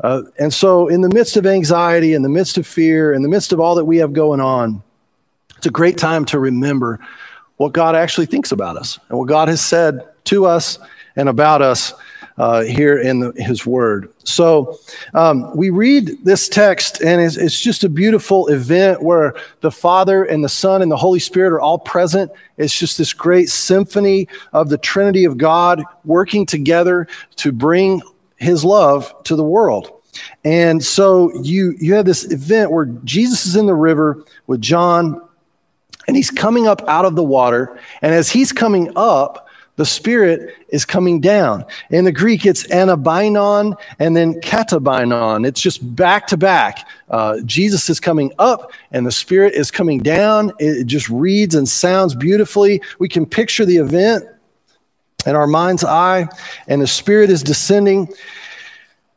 Uh, 0.04 0.23
and 0.38 0.52
so, 0.52 0.87
in 0.88 1.00
the 1.00 1.08
midst 1.08 1.38
of 1.38 1.46
anxiety, 1.46 2.12
in 2.12 2.20
the 2.20 2.28
midst 2.28 2.58
of 2.58 2.66
fear, 2.66 3.14
in 3.14 3.23
the 3.23 3.28
midst 3.28 3.54
of 3.54 3.58
all 3.58 3.75
that 3.75 3.87
we 3.87 3.96
have 3.96 4.12
going 4.12 4.38
on, 4.38 4.82
it's 5.56 5.64
a 5.64 5.70
great 5.70 5.96
time 5.96 6.26
to 6.26 6.38
remember 6.38 7.00
what 7.56 7.73
God 7.73 7.96
actually 7.96 8.26
thinks 8.26 8.52
about 8.52 8.76
us 8.76 8.99
and 9.08 9.18
what 9.18 9.28
God 9.28 9.49
has 9.49 9.64
said 9.64 10.06
to 10.25 10.44
us 10.44 10.78
and 11.16 11.26
about 11.26 11.62
us 11.62 11.94
uh, 12.37 12.64
here 12.64 12.99
in 12.99 13.20
the, 13.20 13.32
his 13.37 13.64
word. 13.64 14.12
So 14.25 14.78
um, 15.14 15.56
we 15.56 15.70
read 15.70 16.23
this 16.23 16.50
text, 16.50 17.00
and 17.00 17.23
it's, 17.23 17.38
it's, 17.38 17.58
just 17.58 17.82
a 17.82 17.88
beautiful 17.88 18.49
event 18.49 19.02
where 19.02 19.34
the 19.62 19.70
Father 19.70 20.25
and 20.25 20.44
the 20.44 20.50
Son 20.50 20.82
and 20.82 20.92
the 20.92 20.99
Holy 20.99 21.20
Spirit 21.20 21.50
are 21.50 21.61
all 21.61 21.78
present. 21.78 22.30
It's 22.58 22.78
just 22.78 22.99
this 22.99 23.14
great 23.14 23.49
symphony 23.49 24.28
of 24.52 24.68
the 24.68 24.76
Trinity 24.76 25.25
of 25.25 25.38
God 25.38 25.82
working 26.04 26.44
together 26.44 27.08
to 27.37 27.52
bring 27.52 28.02
his 28.37 28.64
love 28.64 29.14
to 29.25 29.37
the 29.37 29.45
world. 29.45 30.03
And 30.45 30.83
so 30.83 31.33
you, 31.43 31.75
you 31.79 31.95
have 31.95 32.05
this 32.05 32.25
event 32.31 32.71
where 32.71 32.87
Jesus 33.05 33.47
is 33.47 33.57
in 33.57 33.67
the 33.67 33.75
river 33.75 34.25
with 34.47 34.61
John, 34.61 35.21
and 36.07 36.17
he's 36.17 36.31
coming 36.31 36.67
up 36.67 36.83
out 36.87 37.05
of 37.05 37.17
the 37.17 37.25
water. 37.25 37.79
And 38.03 38.12
as 38.14 38.31
he's 38.31 38.53
coming 38.53 38.93
up, 38.97 39.49
the 39.76 39.85
Spirit 39.85 40.55
is 40.69 40.85
coming 40.85 41.21
down. 41.21 41.64
In 41.91 42.05
the 42.05 42.12
Greek, 42.12 42.47
it's 42.47 42.64
anabainon 42.69 43.76
and 43.99 44.17
then 44.17 44.35
katabainon. 44.35 45.45
It's 45.45 45.61
just 45.61 45.97
back 45.97 46.29
to 46.29 46.37
back. 46.37 46.87
Uh, 47.11 47.41
Jesus 47.45 47.91
is 47.91 47.99
coming 47.99 48.33
up 48.38 48.71
and 48.93 49.05
the 49.05 49.11
Spirit 49.11 49.55
is 49.55 49.73
coming 49.73 49.99
down. 49.99 50.53
It 50.61 50.85
just 50.85 51.09
reads 51.09 51.57
and 51.57 51.69
sounds 51.69 52.14
beautifully. 52.14 52.83
We 53.00 53.09
can 53.09 53.26
picture 53.26 53.64
the 53.64 53.79
event 53.79 54.25
in 55.26 55.37
our 55.37 55.47
mind's 55.47 55.85
eye, 55.85 56.28
and 56.69 56.81
the 56.81 56.87
Spirit 56.87 57.31
is 57.31 57.43
descending. 57.43 58.09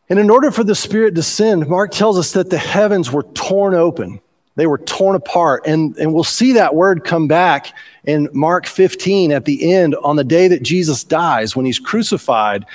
And 0.09 0.19
in 0.19 0.29
order 0.29 0.51
for 0.51 0.63
the 0.63 0.75
Spirit 0.75 1.09
to 1.11 1.15
descend, 1.15 1.67
Mark 1.67 1.91
tells 1.91 2.17
us 2.17 2.31
that 2.33 2.49
the 2.49 2.57
heavens 2.57 3.11
were 3.11 3.23
torn 3.23 3.73
open. 3.73 4.21
They 4.55 4.67
were 4.67 4.79
torn 4.79 5.15
apart. 5.15 5.67
And, 5.67 5.95
and 5.97 6.13
we'll 6.13 6.23
see 6.23 6.53
that 6.53 6.73
word 6.73 7.03
come 7.03 7.27
back 7.27 7.73
in 8.05 8.27
Mark 8.33 8.65
15 8.65 9.31
at 9.31 9.45
the 9.45 9.71
end 9.71 9.95
on 10.03 10.15
the 10.15 10.23
day 10.23 10.47
that 10.47 10.63
Jesus 10.63 11.03
dies 11.03 11.55
when 11.55 11.65
he's 11.65 11.77
crucified. 11.77 12.65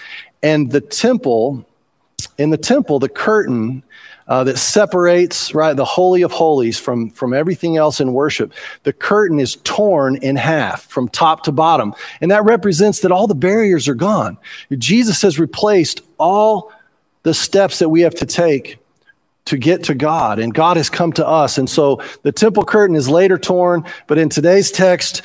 And 0.43 0.71
the 0.71 0.81
temple, 0.81 1.67
in 2.39 2.51
the 2.51 2.57
temple, 2.57 2.99
the 2.99 3.09
curtain 3.09 3.83
uh, 4.29 4.45
that 4.45 4.59
separates 4.59 5.55
right 5.55 5.77
the 5.77 5.85
holy 5.85 6.23
of 6.23 6.33
holies 6.33 6.79
from 6.79 7.11
from 7.11 7.35
everything 7.35 7.77
else 7.77 8.01
in 8.01 8.13
worship. 8.13 8.53
The 8.85 8.93
curtain 8.93 9.41
is 9.41 9.57
torn 9.65 10.17
in 10.17 10.37
half 10.37 10.85
from 10.85 11.09
top 11.09 11.43
to 11.45 11.53
bottom. 11.53 11.95
And 12.21 12.31
that 12.31 12.45
represents 12.45 13.01
that 13.01 13.13
all 13.13 13.27
the 13.27 13.35
barriers 13.35 13.89
are 13.89 13.95
gone. 13.95 14.39
Jesus 14.79 15.23
has 15.23 15.39
replaced 15.39 16.01
all 16.19 16.73
the 17.23 17.35
steps 17.35 17.79
that 17.79 17.89
we 17.89 18.01
have 18.03 18.15
to 18.17 18.27
take 18.27 18.79
to 19.45 19.59
get 19.59 19.83
to 19.85 19.95
God, 19.95 20.39
and 20.39 20.55
God 20.55 20.77
has 20.77 20.89
come 20.89 21.13
to 21.15 21.27
us. 21.27 21.59
And 21.59 21.69
so 21.69 22.01
the 22.23 22.31
temple 22.31 22.65
curtain 22.65 22.95
is 22.95 23.09
later 23.09 23.39
torn, 23.39 23.85
but 24.07 24.19
in 24.19 24.29
today's 24.29 24.71
text, 24.71 25.23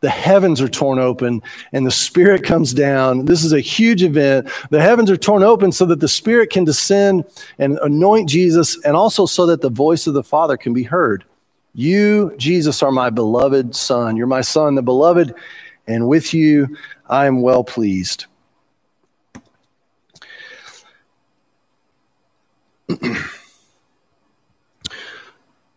the 0.00 0.10
heavens 0.10 0.60
are 0.60 0.68
torn 0.68 0.98
open 0.98 1.42
and 1.72 1.86
the 1.86 1.90
Spirit 1.90 2.42
comes 2.42 2.72
down. 2.72 3.26
This 3.26 3.44
is 3.44 3.52
a 3.52 3.60
huge 3.60 4.02
event. 4.02 4.48
The 4.70 4.80
heavens 4.80 5.10
are 5.10 5.16
torn 5.16 5.42
open 5.42 5.72
so 5.72 5.84
that 5.86 6.00
the 6.00 6.08
Spirit 6.08 6.50
can 6.50 6.64
descend 6.64 7.24
and 7.58 7.78
anoint 7.82 8.28
Jesus, 8.28 8.82
and 8.84 8.96
also 8.96 9.26
so 9.26 9.46
that 9.46 9.60
the 9.60 9.70
voice 9.70 10.06
of 10.06 10.14
the 10.14 10.22
Father 10.22 10.56
can 10.56 10.72
be 10.72 10.82
heard. 10.82 11.24
You, 11.74 12.34
Jesus, 12.36 12.82
are 12.82 12.90
my 12.90 13.10
beloved 13.10 13.76
Son. 13.76 14.16
You're 14.16 14.26
my 14.26 14.40
Son, 14.40 14.74
the 14.74 14.82
beloved, 14.82 15.34
and 15.86 16.08
with 16.08 16.34
you 16.34 16.76
I 17.08 17.26
am 17.26 17.42
well 17.42 17.64
pleased. 17.64 18.26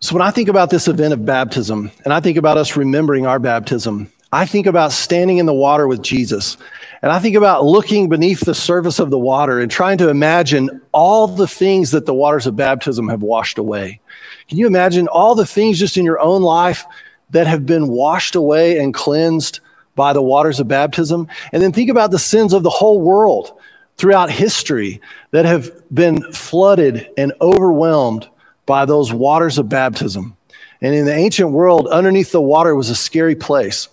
So, 0.03 0.15
when 0.15 0.21
I 0.21 0.31
think 0.31 0.49
about 0.49 0.69
this 0.69 0.89
event 0.89 1.13
of 1.13 1.25
baptism, 1.25 1.89
and 2.03 2.13
I 2.13 2.19
think 2.19 2.35
about 2.35 2.57
us 2.57 2.75
remembering 2.75 3.25
our 3.25 3.39
baptism, 3.39 4.11
I 4.33 4.45
think 4.45 4.67
about 4.67 4.91
standing 4.91 5.37
in 5.37 5.45
the 5.45 5.53
water 5.53 5.87
with 5.87 6.01
Jesus. 6.01 6.57
And 7.01 7.09
I 7.09 7.19
think 7.19 7.37
about 7.37 7.63
looking 7.63 8.09
beneath 8.09 8.41
the 8.41 8.53
surface 8.53 8.99
of 8.99 9.11
the 9.11 9.17
water 9.17 9.61
and 9.61 9.71
trying 9.71 9.99
to 9.99 10.09
imagine 10.09 10.81
all 10.91 11.27
the 11.27 11.47
things 11.47 11.91
that 11.91 12.05
the 12.05 12.13
waters 12.13 12.45
of 12.45 12.57
baptism 12.57 13.07
have 13.07 13.21
washed 13.21 13.57
away. 13.57 14.01
Can 14.49 14.57
you 14.57 14.67
imagine 14.67 15.07
all 15.07 15.35
the 15.35 15.45
things 15.45 15.79
just 15.79 15.95
in 15.95 16.03
your 16.03 16.19
own 16.19 16.41
life 16.41 16.85
that 17.29 17.47
have 17.47 17.65
been 17.65 17.87
washed 17.87 18.35
away 18.35 18.79
and 18.79 18.93
cleansed 18.93 19.61
by 19.95 20.11
the 20.11 20.21
waters 20.21 20.59
of 20.59 20.67
baptism? 20.67 21.29
And 21.53 21.63
then 21.63 21.71
think 21.71 21.89
about 21.89 22.11
the 22.11 22.19
sins 22.19 22.51
of 22.51 22.63
the 22.63 22.69
whole 22.69 22.99
world 22.99 23.57
throughout 23.95 24.29
history 24.29 24.99
that 25.31 25.45
have 25.45 25.71
been 25.95 26.29
flooded 26.33 27.09
and 27.15 27.31
overwhelmed 27.39 28.27
by 28.65 28.85
those 28.85 29.11
waters 29.11 29.57
of 29.57 29.69
baptism. 29.69 30.35
And 30.81 30.93
in 30.93 31.05
the 31.05 31.13
ancient 31.13 31.51
world, 31.51 31.87
underneath 31.87 32.31
the 32.31 32.41
water 32.41 32.75
was 32.75 32.89
a 32.89 32.95
scary 32.95 33.35
place. 33.35 33.87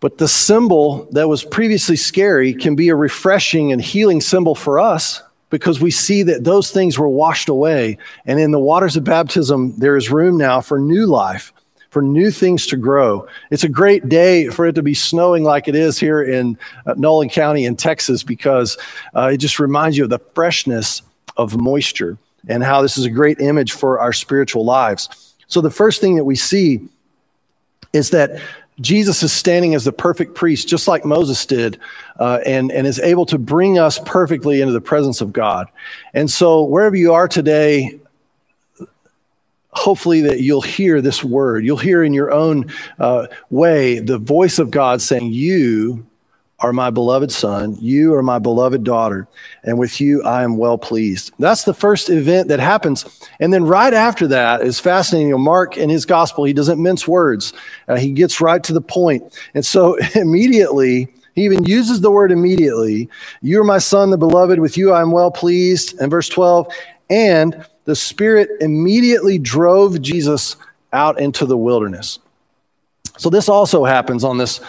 But 0.00 0.18
the 0.18 0.28
symbol 0.28 1.08
that 1.12 1.28
was 1.28 1.42
previously 1.42 1.96
scary 1.96 2.54
can 2.54 2.76
be 2.76 2.88
a 2.88 2.94
refreshing 2.94 3.72
and 3.72 3.82
healing 3.82 4.20
symbol 4.20 4.54
for 4.54 4.78
us 4.78 5.22
because 5.50 5.80
we 5.80 5.90
see 5.90 6.22
that 6.24 6.44
those 6.44 6.70
things 6.70 6.98
were 6.98 7.08
washed 7.08 7.48
away. 7.48 7.98
And 8.26 8.38
in 8.38 8.50
the 8.50 8.60
waters 8.60 8.96
of 8.96 9.04
baptism, 9.04 9.74
there 9.78 9.96
is 9.96 10.10
room 10.10 10.36
now 10.36 10.60
for 10.60 10.78
new 10.78 11.06
life, 11.06 11.52
for 11.90 12.02
new 12.02 12.30
things 12.30 12.66
to 12.66 12.76
grow. 12.76 13.26
It's 13.50 13.64
a 13.64 13.68
great 13.68 14.08
day 14.08 14.48
for 14.48 14.66
it 14.66 14.74
to 14.74 14.82
be 14.82 14.94
snowing 14.94 15.42
like 15.42 15.66
it 15.66 15.74
is 15.74 15.98
here 15.98 16.22
in 16.22 16.58
uh, 16.86 16.94
Nolan 16.96 17.30
County 17.30 17.64
in 17.64 17.76
Texas 17.76 18.22
because 18.22 18.76
uh, 19.16 19.30
it 19.32 19.38
just 19.38 19.58
reminds 19.58 19.96
you 19.96 20.04
of 20.04 20.10
the 20.10 20.20
freshness 20.34 21.02
of 21.36 21.56
moisture 21.56 22.18
and 22.46 22.62
how 22.62 22.82
this 22.82 22.96
is 22.96 23.04
a 23.04 23.10
great 23.10 23.40
image 23.40 23.72
for 23.72 23.98
our 23.98 24.12
spiritual 24.12 24.64
lives. 24.64 25.34
So, 25.48 25.60
the 25.60 25.70
first 25.70 26.00
thing 26.00 26.16
that 26.16 26.24
we 26.24 26.36
see 26.36 26.80
is 27.92 28.10
that 28.10 28.40
Jesus 28.80 29.22
is 29.22 29.32
standing 29.32 29.74
as 29.74 29.84
the 29.84 29.92
perfect 29.92 30.34
priest, 30.34 30.68
just 30.68 30.86
like 30.86 31.04
Moses 31.04 31.44
did, 31.46 31.80
uh, 32.20 32.38
and, 32.46 32.70
and 32.70 32.86
is 32.86 33.00
able 33.00 33.26
to 33.26 33.38
bring 33.38 33.78
us 33.78 33.98
perfectly 34.04 34.60
into 34.60 34.72
the 34.72 34.80
presence 34.80 35.20
of 35.20 35.32
God. 35.32 35.68
And 36.14 36.30
so, 36.30 36.62
wherever 36.64 36.94
you 36.94 37.12
are 37.12 37.26
today, 37.26 37.98
hopefully 39.70 40.20
that 40.22 40.40
you'll 40.40 40.60
hear 40.60 41.00
this 41.00 41.24
word. 41.24 41.64
You'll 41.64 41.76
hear 41.76 42.02
in 42.02 42.12
your 42.12 42.30
own 42.32 42.70
uh, 42.98 43.26
way 43.50 43.98
the 43.98 44.18
voice 44.18 44.58
of 44.58 44.70
God 44.70 45.00
saying, 45.00 45.32
You 45.32 46.06
are 46.60 46.72
my 46.72 46.90
beloved 46.90 47.30
son. 47.30 47.76
You 47.80 48.14
are 48.14 48.22
my 48.22 48.38
beloved 48.38 48.82
daughter. 48.82 49.28
And 49.62 49.78
with 49.78 50.00
you, 50.00 50.22
I 50.24 50.42
am 50.42 50.56
well 50.56 50.76
pleased. 50.76 51.32
That's 51.38 51.62
the 51.62 51.74
first 51.74 52.10
event 52.10 52.48
that 52.48 52.58
happens. 52.58 53.04
And 53.38 53.52
then 53.52 53.64
right 53.64 53.94
after 53.94 54.26
that 54.28 54.62
is 54.62 54.80
fascinating. 54.80 55.38
Mark 55.40 55.76
in 55.76 55.88
his 55.88 56.04
gospel, 56.04 56.44
he 56.44 56.52
doesn't 56.52 56.82
mince 56.82 57.06
words, 57.06 57.52
uh, 57.86 57.96
he 57.96 58.10
gets 58.10 58.40
right 58.40 58.62
to 58.64 58.72
the 58.72 58.80
point. 58.80 59.38
And 59.54 59.64
so 59.64 59.96
immediately, 60.14 61.08
he 61.34 61.44
even 61.44 61.64
uses 61.64 62.00
the 62.00 62.10
word 62.10 62.32
immediately. 62.32 63.08
You 63.42 63.60
are 63.60 63.64
my 63.64 63.78
son, 63.78 64.10
the 64.10 64.18
beloved. 64.18 64.58
With 64.58 64.76
you, 64.76 64.92
I 64.92 65.00
am 65.00 65.12
well 65.12 65.30
pleased. 65.30 65.96
And 66.00 66.10
verse 66.10 66.28
12, 66.28 66.66
and 67.10 67.64
the 67.84 67.94
Spirit 67.94 68.50
immediately 68.60 69.38
drove 69.38 70.02
Jesus 70.02 70.56
out 70.92 71.20
into 71.20 71.46
the 71.46 71.56
wilderness. 71.56 72.18
So 73.16 73.30
this 73.30 73.48
also 73.48 73.84
happens 73.84 74.24
on 74.24 74.38
this 74.38 74.60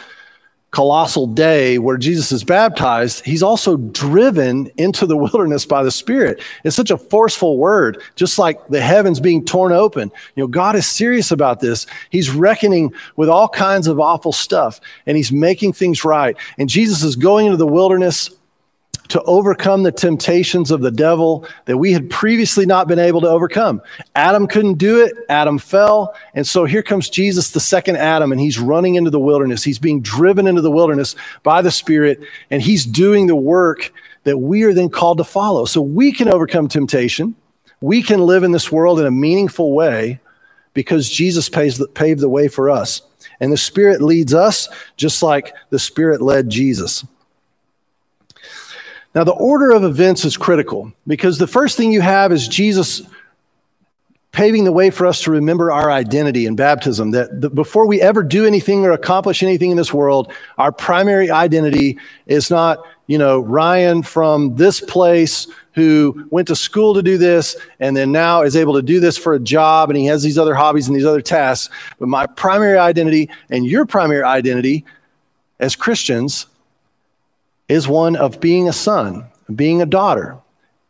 colossal 0.72 1.26
day 1.26 1.80
where 1.80 1.98
Jesus 1.98 2.32
is 2.32 2.44
baptized, 2.44 3.26
he's 3.26 3.44
also 3.44 3.78
driven 3.78 4.72
into 4.78 5.06
the 5.06 5.18
wilderness 5.30 5.66
by 5.66 5.84
the 5.84 5.92
Spirit. 5.92 6.42
It's 6.64 6.76
such 6.76 6.92
a 6.92 6.98
forceful 6.98 7.58
word, 7.58 8.02
just 8.16 8.38
like 8.38 8.68
the 8.68 8.82
heavens 8.82 9.20
being 9.20 9.44
torn 9.46 9.72
open. 9.72 10.12
You 10.36 10.44
know, 10.44 10.48
God 10.48 10.76
is 10.76 10.86
serious 10.86 11.32
about 11.32 11.60
this. 11.60 11.86
He's 12.10 12.30
reckoning 12.30 12.94
with 13.16 13.30
all 13.30 13.50
kinds 13.50 13.88
of 13.88 14.00
awful 14.00 14.32
stuff 14.32 14.80
and 15.06 15.18
he's 15.18 15.32
making 15.32 15.74
things 15.74 16.06
right. 16.06 16.36
And 16.58 16.70
Jesus 16.70 17.04
is 17.04 17.16
going 17.16 17.48
into 17.48 17.58
the 17.58 17.68
wilderness 17.68 18.30
to 19.10 19.22
overcome 19.24 19.84
the 19.84 19.92
temptations 19.92 20.72
of 20.72 20.82
the 20.82 20.92
devil 20.92 21.46
that 21.66 21.78
we 21.78 21.92
had 21.92 22.10
previously 22.10 22.66
not 22.66 22.88
been 22.88 23.00
able 23.00 23.20
to 23.22 23.28
overcome. 23.28 23.82
Adam 24.16 24.48
couldn't 24.48 24.76
do 24.76 25.04
it, 25.04 25.14
Adam 25.30 25.58
fell. 25.58 26.16
And 26.36 26.48
so 26.48 26.66
here 26.66 26.84
comes 26.84 27.10
Jesus, 27.10 27.52
the 27.52 27.60
second 27.60 27.98
Adam, 27.98 28.32
and 28.32 28.40
he's 28.40 28.60
running 28.60 28.96
into 28.96 29.10
the 29.10 29.20
wilderness. 29.20 29.64
He's 29.64 29.80
being 29.80 30.02
driven 30.02 30.48
into 30.48 30.62
the 30.62 30.72
wilderness 30.72 31.16
by 31.44 31.62
the 31.62 31.72
Spirit, 31.72 32.22
and 32.52 32.62
he's 32.62 32.86
doing 32.86 33.28
the 33.28 33.36
work 33.36 33.92
that 34.24 34.38
we 34.38 34.64
are 34.64 34.74
then 34.74 34.90
called 34.90 35.18
to 35.18 35.24
follow. 35.24 35.66
So 35.66 35.82
we 35.82 36.12
can 36.12 36.30
overcome 36.30 36.68
temptation. 36.68 37.36
We 37.82 38.04
can 38.04 38.22
live 38.22 38.44
in 38.44 38.52
this 38.52 38.72
world 38.72 39.00
in 39.00 39.08
a 39.08 39.12
meaningful 39.12 39.74
way 39.74 40.20
because 40.74 41.10
Jesus 41.10 41.50
the, 41.50 41.90
paved 41.94 42.20
the 42.20 42.30
way 42.30 42.48
for 42.48 42.70
us. 42.70 43.02
And 43.40 43.52
the 43.52 43.58
Spirit 43.58 44.02
leads 44.02 44.34
us 44.34 44.70
just 44.98 45.24
like 45.24 45.54
the 45.72 45.80
Spirit 45.80 46.22
led 46.22 46.50
Jesus. 46.50 47.06
Now, 49.16 49.24
the 49.24 49.32
order 49.32 49.72
of 49.72 49.84
events 49.84 50.24
is 50.24 50.38
critical 50.38 50.94
because 51.08 51.38
the 51.38 51.48
first 51.48 51.78
thing 51.78 51.92
you 51.92 52.02
have 52.02 52.32
is 52.32 52.48
Jesus 52.48 53.02
paving 54.32 54.64
the 54.64 54.72
way 54.72 54.92
for 54.92 55.08
us 55.08 55.22
to 55.24 55.32
remember 55.32 55.72
our 55.72 55.92
identity 55.92 56.46
in 56.46 56.56
baptism. 56.56 57.12
That 57.12 57.54
before 57.56 57.88
we 57.88 58.00
ever 58.02 58.22
do 58.22 58.46
anything 58.46 58.86
or 58.86 58.92
accomplish 58.92 59.42
anything 59.42 59.72
in 59.72 59.78
this 59.78 59.94
world, 59.94 60.32
our 60.60 60.72
primary 60.72 61.32
identity 61.32 61.98
is 62.28 62.52
not, 62.52 62.84
you 63.08 63.18
know, 63.18 63.40
Ryan 63.40 64.04
from 64.04 64.56
this 64.56 64.80
place 64.82 65.48
who 65.74 66.28
went 66.30 66.48
to 66.50 66.56
school 66.56 66.94
to 66.94 67.02
do 67.02 67.18
this 67.18 67.56
and 67.80 67.98
then 67.98 68.12
now 68.12 68.44
is 68.44 68.56
able 68.56 68.76
to 68.76 68.84
do 68.84 69.00
this 69.00 69.18
for 69.18 69.34
a 69.34 69.40
job 69.40 69.90
and 69.90 69.98
he 69.98 70.06
has 70.06 70.22
these 70.22 70.38
other 70.38 70.54
hobbies 70.54 70.88
and 70.88 70.96
these 70.96 71.06
other 71.06 71.22
tasks. 71.22 71.74
But 71.98 72.10
my 72.10 72.28
primary 72.28 72.78
identity 72.78 73.30
and 73.50 73.66
your 73.66 73.88
primary 73.88 74.24
identity 74.24 74.86
as 75.60 75.76
Christians 75.76 76.46
is 77.70 77.88
one 77.88 78.16
of 78.16 78.40
being 78.42 78.68
a 78.68 78.74
son, 78.74 79.26
being 79.56 79.82
a 79.82 79.86
daughter, 79.86 80.38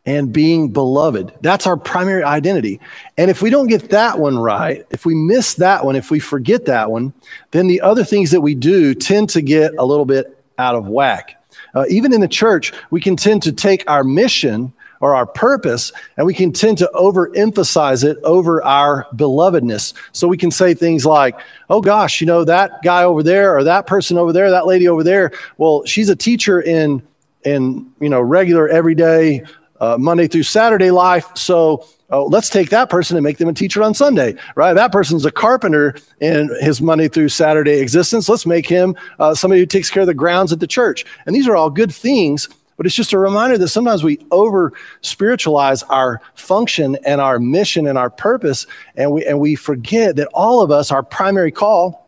and 0.05 0.33
being 0.33 0.69
beloved. 0.69 1.31
That's 1.41 1.67
our 1.67 1.77
primary 1.77 2.23
identity. 2.23 2.79
And 3.17 3.29
if 3.29 3.41
we 3.41 3.51
don't 3.51 3.67
get 3.67 3.89
that 3.89 4.17
one 4.17 4.39
right, 4.39 4.85
if 4.89 5.05
we 5.05 5.13
miss 5.13 5.55
that 5.55 5.85
one, 5.85 5.95
if 5.95 6.09
we 6.09 6.19
forget 6.19 6.65
that 6.65 6.89
one, 6.89 7.13
then 7.51 7.67
the 7.67 7.81
other 7.81 8.03
things 8.03 8.31
that 8.31 8.41
we 8.41 8.55
do 8.55 8.95
tend 8.95 9.29
to 9.31 9.41
get 9.41 9.75
a 9.77 9.85
little 9.85 10.05
bit 10.05 10.43
out 10.57 10.73
of 10.73 10.87
whack. 10.87 11.35
Uh, 11.75 11.85
even 11.89 12.13
in 12.13 12.21
the 12.21 12.27
church, 12.27 12.73
we 12.89 12.99
can 12.99 13.15
tend 13.15 13.43
to 13.43 13.51
take 13.51 13.87
our 13.87 14.03
mission 14.03 14.73
or 15.01 15.15
our 15.15 15.25
purpose, 15.25 15.91
and 16.17 16.25
we 16.25 16.33
can 16.33 16.51
tend 16.51 16.77
to 16.77 16.89
overemphasize 16.93 18.03
it 18.03 18.17
over 18.23 18.63
our 18.63 19.07
belovedness. 19.15 19.93
So 20.11 20.27
we 20.27 20.37
can 20.37 20.51
say 20.51 20.73
things 20.73 21.05
like, 21.05 21.39
oh 21.69 21.81
gosh, 21.81 22.19
you 22.19 22.27
know, 22.27 22.43
that 22.43 22.81
guy 22.83 23.03
over 23.03 23.23
there, 23.23 23.55
or 23.55 23.63
that 23.63 23.87
person 23.87 24.17
over 24.17 24.33
there, 24.33 24.49
that 24.51 24.67
lady 24.67 24.87
over 24.87 25.03
there, 25.03 25.31
well, 25.57 25.83
she's 25.85 26.09
a 26.09 26.15
teacher 26.15 26.61
in, 26.61 27.01
in 27.43 27.89
you 27.99 28.09
know, 28.09 28.21
regular, 28.21 28.67
everyday, 28.67 29.43
uh, 29.79 29.97
Monday 29.97 30.27
through 30.27 30.43
Saturday 30.43 30.91
life. 30.91 31.25
So 31.35 31.85
uh, 32.11 32.23
let's 32.23 32.49
take 32.49 32.69
that 32.69 32.89
person 32.89 33.15
and 33.15 33.23
make 33.23 33.37
them 33.37 33.47
a 33.47 33.53
teacher 33.53 33.83
on 33.83 33.93
Sunday, 33.93 34.35
right? 34.55 34.73
That 34.73 34.91
person's 34.91 35.25
a 35.25 35.31
carpenter 35.31 35.95
in 36.19 36.49
his 36.59 36.81
Monday 36.81 37.07
through 37.07 37.29
Saturday 37.29 37.79
existence. 37.79 38.27
Let's 38.27 38.45
make 38.45 38.67
him 38.67 38.95
uh, 39.19 39.35
somebody 39.35 39.61
who 39.61 39.65
takes 39.65 39.89
care 39.89 40.01
of 40.01 40.07
the 40.07 40.13
grounds 40.13 40.51
at 40.51 40.59
the 40.59 40.67
church. 40.67 41.05
And 41.25 41.35
these 41.35 41.47
are 41.47 41.55
all 41.55 41.69
good 41.69 41.93
things 41.93 42.49
but 42.79 42.85
it's 42.85 42.95
just 42.95 43.11
a 43.11 43.17
reminder 43.17 43.57
that 43.57 43.67
sometimes 43.67 44.05
we 44.05 44.25
over 44.31 44.71
spiritualize 45.01 45.83
our 45.83 46.21
function 46.35 46.97
and 47.05 47.19
our 47.19 47.37
mission 47.37 47.85
and 47.87 47.97
our 47.97 48.09
purpose, 48.09 48.65
and 48.95 49.11
we, 49.11 49.25
and 49.25 49.37
we 49.37 49.55
forget 49.55 50.15
that 50.15 50.29
all 50.33 50.61
of 50.61 50.71
us, 50.71 50.89
our 50.89 51.03
primary 51.03 51.51
call, 51.51 52.07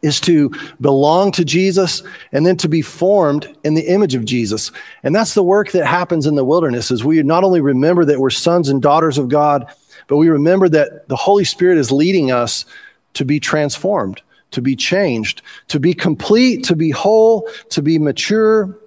is 0.00 0.18
to 0.20 0.52
belong 0.80 1.32
to 1.32 1.44
Jesus 1.44 2.02
and 2.32 2.46
then 2.46 2.56
to 2.56 2.66
be 2.66 2.80
formed 2.80 3.54
in 3.62 3.74
the 3.74 3.92
image 3.92 4.14
of 4.14 4.24
Jesus. 4.24 4.72
And 5.02 5.14
that's 5.14 5.34
the 5.34 5.42
work 5.42 5.72
that 5.72 5.84
happens 5.84 6.24
in 6.24 6.34
the 6.34 6.46
wilderness 6.46 6.90
is 6.90 7.04
we 7.04 7.22
not 7.22 7.44
only 7.44 7.60
remember 7.60 8.06
that 8.06 8.20
we're 8.20 8.30
sons 8.30 8.70
and 8.70 8.80
daughters 8.80 9.18
of 9.18 9.28
God, 9.28 9.70
but 10.06 10.16
we 10.16 10.30
remember 10.30 10.70
that 10.70 11.08
the 11.08 11.16
Holy 11.16 11.44
Spirit 11.44 11.76
is 11.76 11.92
leading 11.92 12.32
us 12.32 12.64
to 13.12 13.26
be 13.26 13.38
transformed, 13.38 14.22
to 14.52 14.62
be 14.62 14.74
changed, 14.74 15.42
to 15.68 15.78
be 15.78 15.92
complete, 15.92 16.64
to 16.64 16.74
be 16.74 16.88
whole, 16.88 17.50
to 17.68 17.82
be 17.82 17.98
mature, 17.98 18.79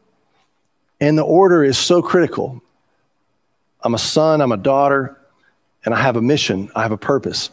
and 1.04 1.18
the 1.18 1.24
order 1.24 1.66
is 1.66 1.78
so 1.78 2.02
critical. 2.02 2.64
I'm 3.82 3.94
a 3.94 3.98
son, 3.98 4.40
I'm 4.40 4.54
a 4.54 4.58
daughter, 4.58 5.20
and 5.84 5.94
I 5.94 6.00
have 6.02 6.16
a 6.16 6.22
mission, 6.22 6.72
I 6.78 6.82
have 6.82 6.94
a 6.94 6.98
purpose. 6.98 7.50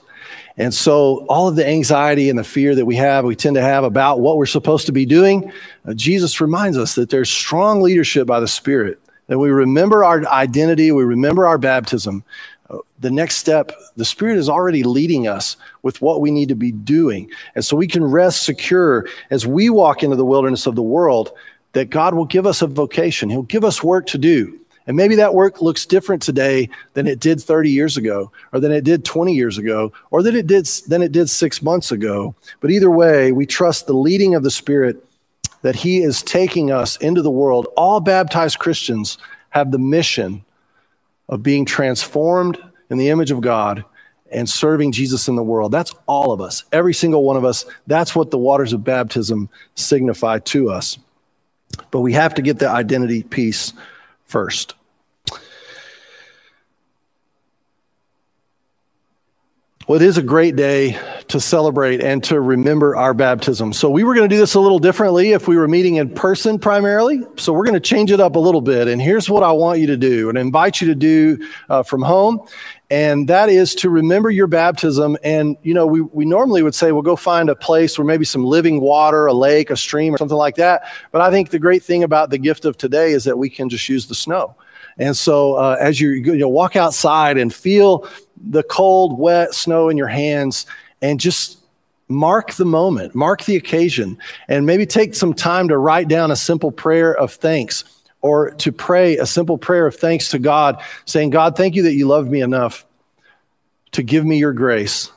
And 0.57 0.73
so, 0.73 1.27
all 1.29 1.49
of 1.49 1.57
the 1.57 1.67
anxiety 1.67 2.31
and 2.31 2.39
the 2.39 2.45
fear 2.45 2.77
that 2.77 2.87
we 2.87 2.95
have, 2.95 3.25
we 3.25 3.35
tend 3.35 3.57
to 3.57 3.63
have 3.63 3.83
about 3.83 4.21
what 4.21 4.37
we're 4.37 4.47
supposed 4.47 4.87
to 4.87 4.93
be 4.93 5.05
doing, 5.05 5.53
uh, 5.85 5.95
Jesus 5.95 6.41
reminds 6.41 6.79
us 6.79 6.95
that 6.95 7.11
there's 7.11 7.29
strong 7.29 7.83
leadership 7.83 8.25
by 8.25 8.39
the 8.39 8.47
Spirit, 8.47 9.01
that 9.27 9.41
we 9.41 9.51
remember 9.51 10.05
our 10.05 10.25
identity, 10.29 10.93
we 10.93 11.03
remember 11.03 11.45
our 11.45 11.59
baptism. 11.59 12.23
Uh, 12.69 12.79
the 13.01 13.11
next 13.11 13.39
step, 13.39 13.73
the 13.97 14.05
Spirit 14.05 14.39
is 14.39 14.49
already 14.49 14.85
leading 14.85 15.27
us 15.27 15.57
with 15.83 16.01
what 16.01 16.21
we 16.21 16.31
need 16.31 16.51
to 16.51 16.55
be 16.55 16.71
doing. 16.71 17.29
And 17.57 17.65
so 17.65 17.75
we 17.75 17.89
can 17.89 18.05
rest 18.05 18.45
secure 18.45 19.09
as 19.31 19.45
we 19.45 19.71
walk 19.71 20.05
into 20.05 20.15
the 20.15 20.25
wilderness 20.25 20.67
of 20.67 20.77
the 20.77 20.83
world 20.83 21.33
that 21.73 21.91
God 21.91 22.15
will 22.15 22.25
give 22.25 22.47
us 22.47 22.63
a 22.63 22.67
vocation. 22.67 23.31
He'll 23.31 23.43
give 23.43 23.65
us 23.65 23.83
work 23.83 24.07
to 24.07 24.19
do. 24.19 24.61
And 24.87 24.97
maybe 24.97 25.15
that 25.17 25.35
work 25.35 25.63
looks 25.63 25.87
different 25.87 26.23
today 26.23 26.69
than 26.95 27.07
it 27.07 27.21
did 27.21 27.41
30 27.41 27.71
years 27.71 27.97
ago, 27.97 28.33
or 28.53 28.61
than 28.61 28.73
it 28.73 28.83
did 28.83 29.05
20 29.05 29.33
years 29.33 29.59
ago, 29.59 29.93
or 30.11 30.23
than 30.23 30.35
it 30.35 30.47
did 30.47 30.67
than 30.89 31.03
it 31.03 31.13
did 31.13 31.31
six 31.31 31.63
months 31.63 31.93
ago. 31.93 32.35
But 32.61 32.71
either 32.71 32.91
way, 32.91 33.31
we 33.31 33.47
trust 33.47 33.87
the 33.87 33.93
leading 33.93 34.35
of 34.35 34.43
the 34.43 34.51
Spirit 34.51 35.05
that 35.63 35.77
He 35.77 35.99
is 36.03 36.23
taking 36.23 36.73
us 36.73 36.97
into 36.97 37.23
the 37.23 37.31
world. 37.31 37.69
All 37.77 38.01
baptized 38.01 38.59
Christians 38.59 39.19
have 39.51 39.71
the 39.71 39.79
mission 39.79 40.45
of 41.29 41.43
being 41.43 41.65
transformed 41.65 42.59
in 42.89 42.99
the 42.99 43.11
image 43.11 43.31
of 43.31 43.41
God 43.41 43.85
and 44.33 44.49
serving 44.49 44.93
Jesus 44.93 45.29
in 45.29 45.37
the 45.37 45.43
world. 45.43 45.73
That's 45.73 45.95
all 46.07 46.33
of 46.33 46.41
us, 46.41 46.65
every 46.73 46.95
single 46.95 47.23
one 47.25 47.37
of 47.37 47.45
us. 47.45 47.65
That's 47.87 48.15
what 48.15 48.31
the 48.31 48.39
waters 48.39 48.73
of 48.73 48.85
baptism 48.85 49.49
signify 49.75 50.41
to 50.41 50.71
us. 50.71 50.99
But 51.91 52.01
we 52.01 52.13
have 52.13 52.35
to 52.35 52.43
get 52.43 52.59
the 52.59 52.69
identity 52.69 53.23
piece 53.23 53.73
first. 54.27 54.75
Well, 59.91 60.01
it 60.01 60.07
is 60.07 60.19
a 60.19 60.23
great 60.23 60.55
day 60.55 60.97
to 61.29 61.41
celebrate 61.41 62.01
and 62.01 62.23
to 62.25 62.41
remember 62.41 62.95
our 62.95 63.13
baptism. 63.13 63.73
So, 63.73 63.91
we 63.91 64.05
were 64.05 64.15
going 64.15 64.29
to 64.29 64.33
do 64.33 64.39
this 64.39 64.55
a 64.55 64.61
little 64.61 64.79
differently 64.79 65.33
if 65.33 65.49
we 65.49 65.57
were 65.57 65.67
meeting 65.67 65.97
in 65.97 66.15
person 66.15 66.61
primarily. 66.61 67.23
So, 67.37 67.53
we're 67.53 67.65
going 67.65 67.75
to 67.75 67.81
change 67.81 68.13
it 68.13 68.21
up 68.21 68.37
a 68.37 68.39
little 68.39 68.61
bit. 68.61 68.87
And 68.87 69.03
here's 69.03 69.29
what 69.29 69.43
I 69.43 69.51
want 69.51 69.81
you 69.81 69.89
to 69.89 69.97
do 69.97 70.29
and 70.29 70.39
invite 70.39 70.81
you 70.81 70.87
to 70.87 70.95
do 70.95 71.45
uh, 71.69 71.83
from 71.83 72.03
home 72.03 72.47
and 72.91 73.29
that 73.29 73.49
is 73.49 73.75
to 73.77 73.89
remember 73.89 74.31
your 74.31 74.49
baptism. 74.49 75.17
And, 75.23 75.57
you 75.63 75.73
know, 75.73 75.87
we, 75.87 76.01
we 76.01 76.25
normally 76.25 76.65
would 76.65 76.75
say, 76.75 76.91
well, 76.91 77.03
go 77.03 77.15
find 77.15 77.49
a 77.49 77.55
place 77.55 77.97
where 77.97 78.05
maybe 78.05 78.25
some 78.25 78.45
living 78.45 78.81
water, 78.81 79.27
a 79.27 79.33
lake, 79.33 79.71
a 79.71 79.77
stream, 79.77 80.13
or 80.15 80.19
something 80.19 80.37
like 80.37 80.57
that. 80.57 80.83
But 81.13 81.21
I 81.21 81.31
think 81.31 81.51
the 81.51 81.61
great 81.61 81.85
thing 81.85 82.03
about 82.03 82.31
the 82.31 82.39
gift 82.39 82.65
of 82.65 82.77
today 82.77 83.13
is 83.13 83.23
that 83.25 83.39
we 83.39 83.49
can 83.49 83.69
just 83.69 83.89
use 83.89 84.07
the 84.07 84.17
snow. 84.17 84.57
And 84.99 85.17
so 85.17 85.55
uh, 85.55 85.77
as 85.81 86.01
you, 86.01 86.11
you 86.11 86.37
know, 86.37 86.49
walk 86.49 86.75
outside 86.75 87.39
and 87.39 87.55
feel 87.55 88.09
the 88.37 88.65
cold, 88.65 89.19
wet 89.19 89.55
snow 89.55 89.89
in 89.89 89.97
your 89.97 90.09
hands 90.09 90.67
and 91.01 91.21
just 91.21 91.59
mark 92.09 92.55
the 92.55 92.65
moment, 92.65 93.15
mark 93.15 93.45
the 93.45 93.55
occasion, 93.55 94.19
and 94.49 94.67
maybe 94.67 94.85
take 94.85 95.15
some 95.15 95.33
time 95.33 95.69
to 95.69 95.79
write 95.79 96.09
down 96.09 96.33
a 96.33 96.37
simple 96.37 96.73
prayer 96.73 97.17
of 97.17 97.33
thanks 97.35 97.85
or 98.23 98.51
to 98.53 98.73
pray 98.73 99.17
a 99.17 99.27
simple 99.27 99.59
prayer 99.59 99.87
of 99.87 99.97
thanks 99.97 100.29
to 100.31 100.39
God, 100.39 100.83
saying, 101.05 101.31
God, 101.31 101.57
thank 101.57 101.75
you 101.75 101.85
that 101.85 101.95
you 101.95 102.07
love 102.07 102.29
me 102.29 102.43
enough 102.43 102.85
to 103.93 104.03
give 104.03 104.25
me 104.25 104.39
your 104.39 104.53
grace 104.53 105.11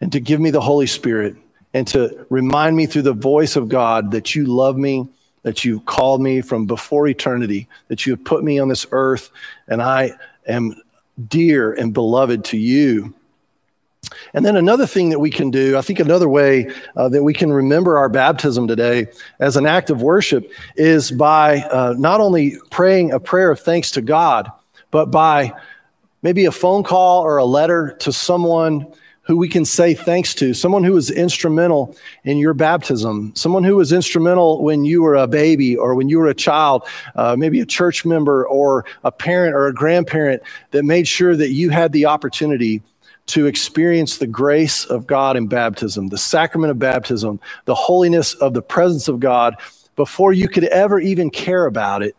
and 0.00 0.12
to 0.12 0.20
give 0.20 0.40
me 0.40 0.50
the 0.50 0.60
Holy 0.60 0.86
Spirit 0.86 1.36
and 1.72 1.86
to 1.88 2.26
remind 2.30 2.76
me 2.76 2.86
through 2.86 3.02
the 3.02 3.12
voice 3.12 3.56
of 3.56 3.68
God 3.68 4.12
that 4.12 4.34
you 4.34 4.46
love 4.46 4.76
me, 4.76 5.08
that 5.42 5.64
you 5.64 5.80
called 5.80 6.20
me 6.20 6.40
from 6.40 6.66
before 6.66 7.08
eternity, 7.08 7.68
that 7.88 8.06
you 8.06 8.12
have 8.12 8.24
put 8.24 8.44
me 8.44 8.58
on 8.58 8.68
this 8.68 8.86
earth, 8.92 9.30
and 9.66 9.82
I 9.82 10.12
am 10.46 10.80
dear 11.28 11.72
and 11.72 11.92
beloved 11.92 12.44
to 12.46 12.56
you. 12.56 13.14
And 14.34 14.44
then 14.44 14.56
another 14.56 14.86
thing 14.86 15.10
that 15.10 15.20
we 15.20 15.30
can 15.30 15.50
do, 15.50 15.78
I 15.78 15.80
think 15.80 16.00
another 16.00 16.28
way 16.28 16.68
uh, 16.96 17.08
that 17.08 17.22
we 17.22 17.32
can 17.32 17.52
remember 17.52 17.96
our 17.96 18.08
baptism 18.08 18.66
today 18.66 19.06
as 19.38 19.56
an 19.56 19.64
act 19.64 19.90
of 19.90 20.02
worship 20.02 20.50
is 20.76 21.12
by 21.12 21.62
uh, 21.62 21.94
not 21.96 22.20
only 22.20 22.58
praying 22.70 23.12
a 23.12 23.20
prayer 23.20 23.52
of 23.52 23.60
thanks 23.60 23.92
to 23.92 24.02
God, 24.02 24.50
but 24.90 25.06
by 25.06 25.52
maybe 26.22 26.46
a 26.46 26.52
phone 26.52 26.82
call 26.82 27.22
or 27.22 27.36
a 27.36 27.44
letter 27.44 27.96
to 28.00 28.12
someone 28.12 28.92
who 29.22 29.36
we 29.36 29.48
can 29.48 29.64
say 29.64 29.94
thanks 29.94 30.34
to, 30.34 30.52
someone 30.52 30.84
who 30.84 30.92
was 30.92 31.10
instrumental 31.10 31.96
in 32.24 32.36
your 32.36 32.54
baptism, 32.54 33.32
someone 33.34 33.64
who 33.64 33.76
was 33.76 33.92
instrumental 33.92 34.62
when 34.62 34.84
you 34.84 35.02
were 35.02 35.14
a 35.14 35.26
baby 35.26 35.76
or 35.76 35.94
when 35.94 36.08
you 36.08 36.18
were 36.18 36.26
a 36.26 36.34
child, 36.34 36.86
uh, 37.14 37.34
maybe 37.38 37.60
a 37.60 37.66
church 37.66 38.04
member 38.04 38.46
or 38.46 38.84
a 39.02 39.10
parent 39.10 39.54
or 39.54 39.66
a 39.66 39.72
grandparent 39.72 40.42
that 40.72 40.84
made 40.84 41.08
sure 41.08 41.34
that 41.36 41.50
you 41.50 41.70
had 41.70 41.92
the 41.92 42.04
opportunity 42.04 42.82
to 43.26 43.46
experience 43.46 44.18
the 44.18 44.26
grace 44.26 44.84
of 44.84 45.06
God 45.06 45.36
in 45.36 45.46
baptism, 45.46 46.08
the 46.08 46.18
sacrament 46.18 46.70
of 46.70 46.78
baptism, 46.78 47.40
the 47.64 47.74
holiness 47.74 48.34
of 48.34 48.54
the 48.54 48.62
presence 48.62 49.08
of 49.08 49.20
God 49.20 49.56
before 49.96 50.32
you 50.32 50.48
could 50.48 50.64
ever 50.64 50.98
even 50.98 51.30
care 51.30 51.66
about 51.66 52.02
it 52.02 52.16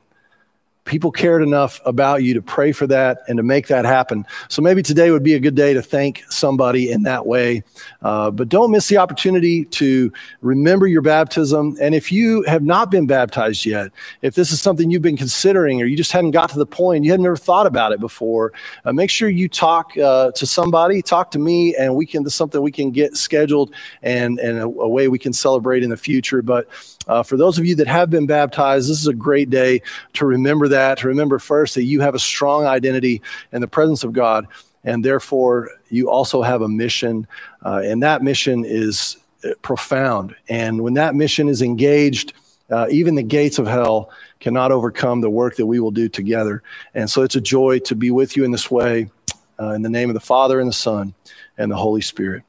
people 0.86 1.12
cared 1.12 1.42
enough 1.42 1.82
about 1.86 2.24
you 2.24 2.34
to 2.36 2.42
pray 2.42 2.72
for 2.72 2.88
that 2.88 3.24
and 3.28 3.38
to 3.38 3.44
make 3.44 3.68
that 3.68 3.86
happen. 3.86 4.26
So 4.50 4.62
maybe 4.62 4.84
today 4.84 5.10
would 5.12 5.24
be 5.24 5.34
a 5.34 5.40
good 5.40 5.56
day 5.56 5.74
to 5.74 5.82
thank 5.82 6.24
somebody 6.30 6.92
in 6.92 7.04
that 7.04 7.26
way. 7.26 7.64
Uh, 8.04 8.30
but 8.32 8.50
don't 8.50 8.72
miss 8.72 8.88
the 8.88 8.98
opportunity 8.98 9.66
to 9.66 10.14
remember 10.42 10.86
your 10.86 11.02
baptism. 11.02 11.76
And 11.82 11.96
if 11.96 12.12
you 12.12 12.44
have 12.44 12.64
not 12.64 12.92
been 12.92 13.08
baptized 13.08 13.66
yet, 13.66 13.92
if 14.22 14.36
this 14.36 14.52
is 14.52 14.62
something 14.62 14.92
you've 14.92 15.02
been 15.02 15.18
considering 15.18 15.82
or 15.82 15.86
you 15.86 15.98
just 15.98 16.12
hadn't 16.12 16.32
got 16.32 16.50
to 16.52 16.60
the 16.60 16.68
point, 16.68 17.04
you 17.04 17.12
had 17.12 17.20
never 17.20 17.36
thought 17.38 17.66
about 17.66 17.92
it 17.92 18.00
before, 18.00 18.54
uh, 18.86 18.94
make 18.94 19.10
sure 19.10 19.28
you 19.28 19.50
talk 19.50 19.98
uh, 19.98 20.32
to 20.32 20.46
somebody, 20.46 21.02
talk 21.02 21.32
to 21.32 21.40
me, 21.40 21.76
and 21.76 21.96
we 21.96 22.06
can, 22.06 22.30
something 22.30 22.62
we 22.62 22.72
can 22.72 22.92
get 22.92 23.18
scheduled 23.18 23.74
and, 24.04 24.40
and 24.40 24.60
a, 24.60 24.66
a 24.66 24.88
way 24.88 25.08
we 25.08 25.18
can 25.18 25.34
celebrate 25.34 25.82
in 25.82 25.90
the 25.90 25.98
future. 25.98 26.44
But 26.44 26.68
uh, 27.08 27.24
for 27.24 27.38
those 27.38 27.58
of 27.58 27.66
you 27.66 27.76
that 27.76 27.88
have 27.88 28.12
been 28.12 28.28
baptized, 28.28 28.90
this 28.90 29.00
is 29.00 29.08
a 29.08 29.14
great 29.14 29.50
day 29.50 29.82
to 30.14 30.26
remember 30.26 30.68
that, 30.68 30.75
to 30.76 31.08
remember 31.08 31.40
first 31.40 31.76
that 31.76 31.84
you 31.84 32.02
have 32.02 32.16
a 32.16 32.20
strong 32.20 32.66
identity 32.66 33.22
in 33.52 33.62
the 33.62 33.68
presence 33.68 34.04
of 34.04 34.14
God, 34.14 34.48
and 34.84 35.04
therefore 35.04 35.70
you 35.90 36.10
also 36.10 36.42
have 36.42 36.62
a 36.62 36.68
mission, 36.68 37.28
uh, 37.66 37.82
and 37.84 38.04
that 38.04 38.22
mission 38.22 38.64
is 38.66 39.18
uh, 39.44 39.50
profound. 39.62 40.36
And 40.50 40.82
when 40.82 40.94
that 40.96 41.16
mission 41.16 41.50
is 41.50 41.62
engaged, 41.62 42.34
uh, 42.70 42.88
even 42.90 43.16
the 43.16 43.24
gates 43.24 43.60
of 43.60 43.68
hell 43.68 44.10
cannot 44.40 44.72
overcome 44.72 45.22
the 45.22 45.30
work 45.30 45.56
that 45.56 45.66
we 45.66 45.80
will 45.80 45.92
do 45.92 46.10
together. 46.10 46.64
And 46.94 47.10
so 47.10 47.22
it's 47.22 47.36
a 47.36 47.42
joy 47.42 47.80
to 47.80 47.96
be 47.96 48.12
with 48.12 48.36
you 48.36 48.44
in 48.44 48.52
this 48.52 48.70
way. 48.70 49.10
Uh, 49.58 49.70
in 49.70 49.82
the 49.82 49.90
name 49.90 50.10
of 50.10 50.14
the 50.16 50.20
Father, 50.20 50.60
and 50.60 50.68
the 50.68 50.74
Son, 50.74 51.14
and 51.58 51.72
the 51.72 51.78
Holy 51.78 52.02
Spirit. 52.02 52.44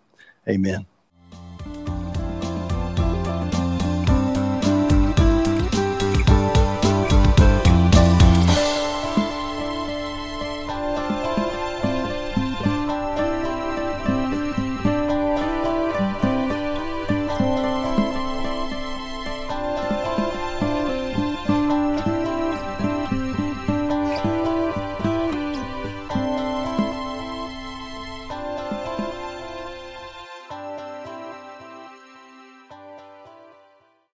Amen. 0.48 0.86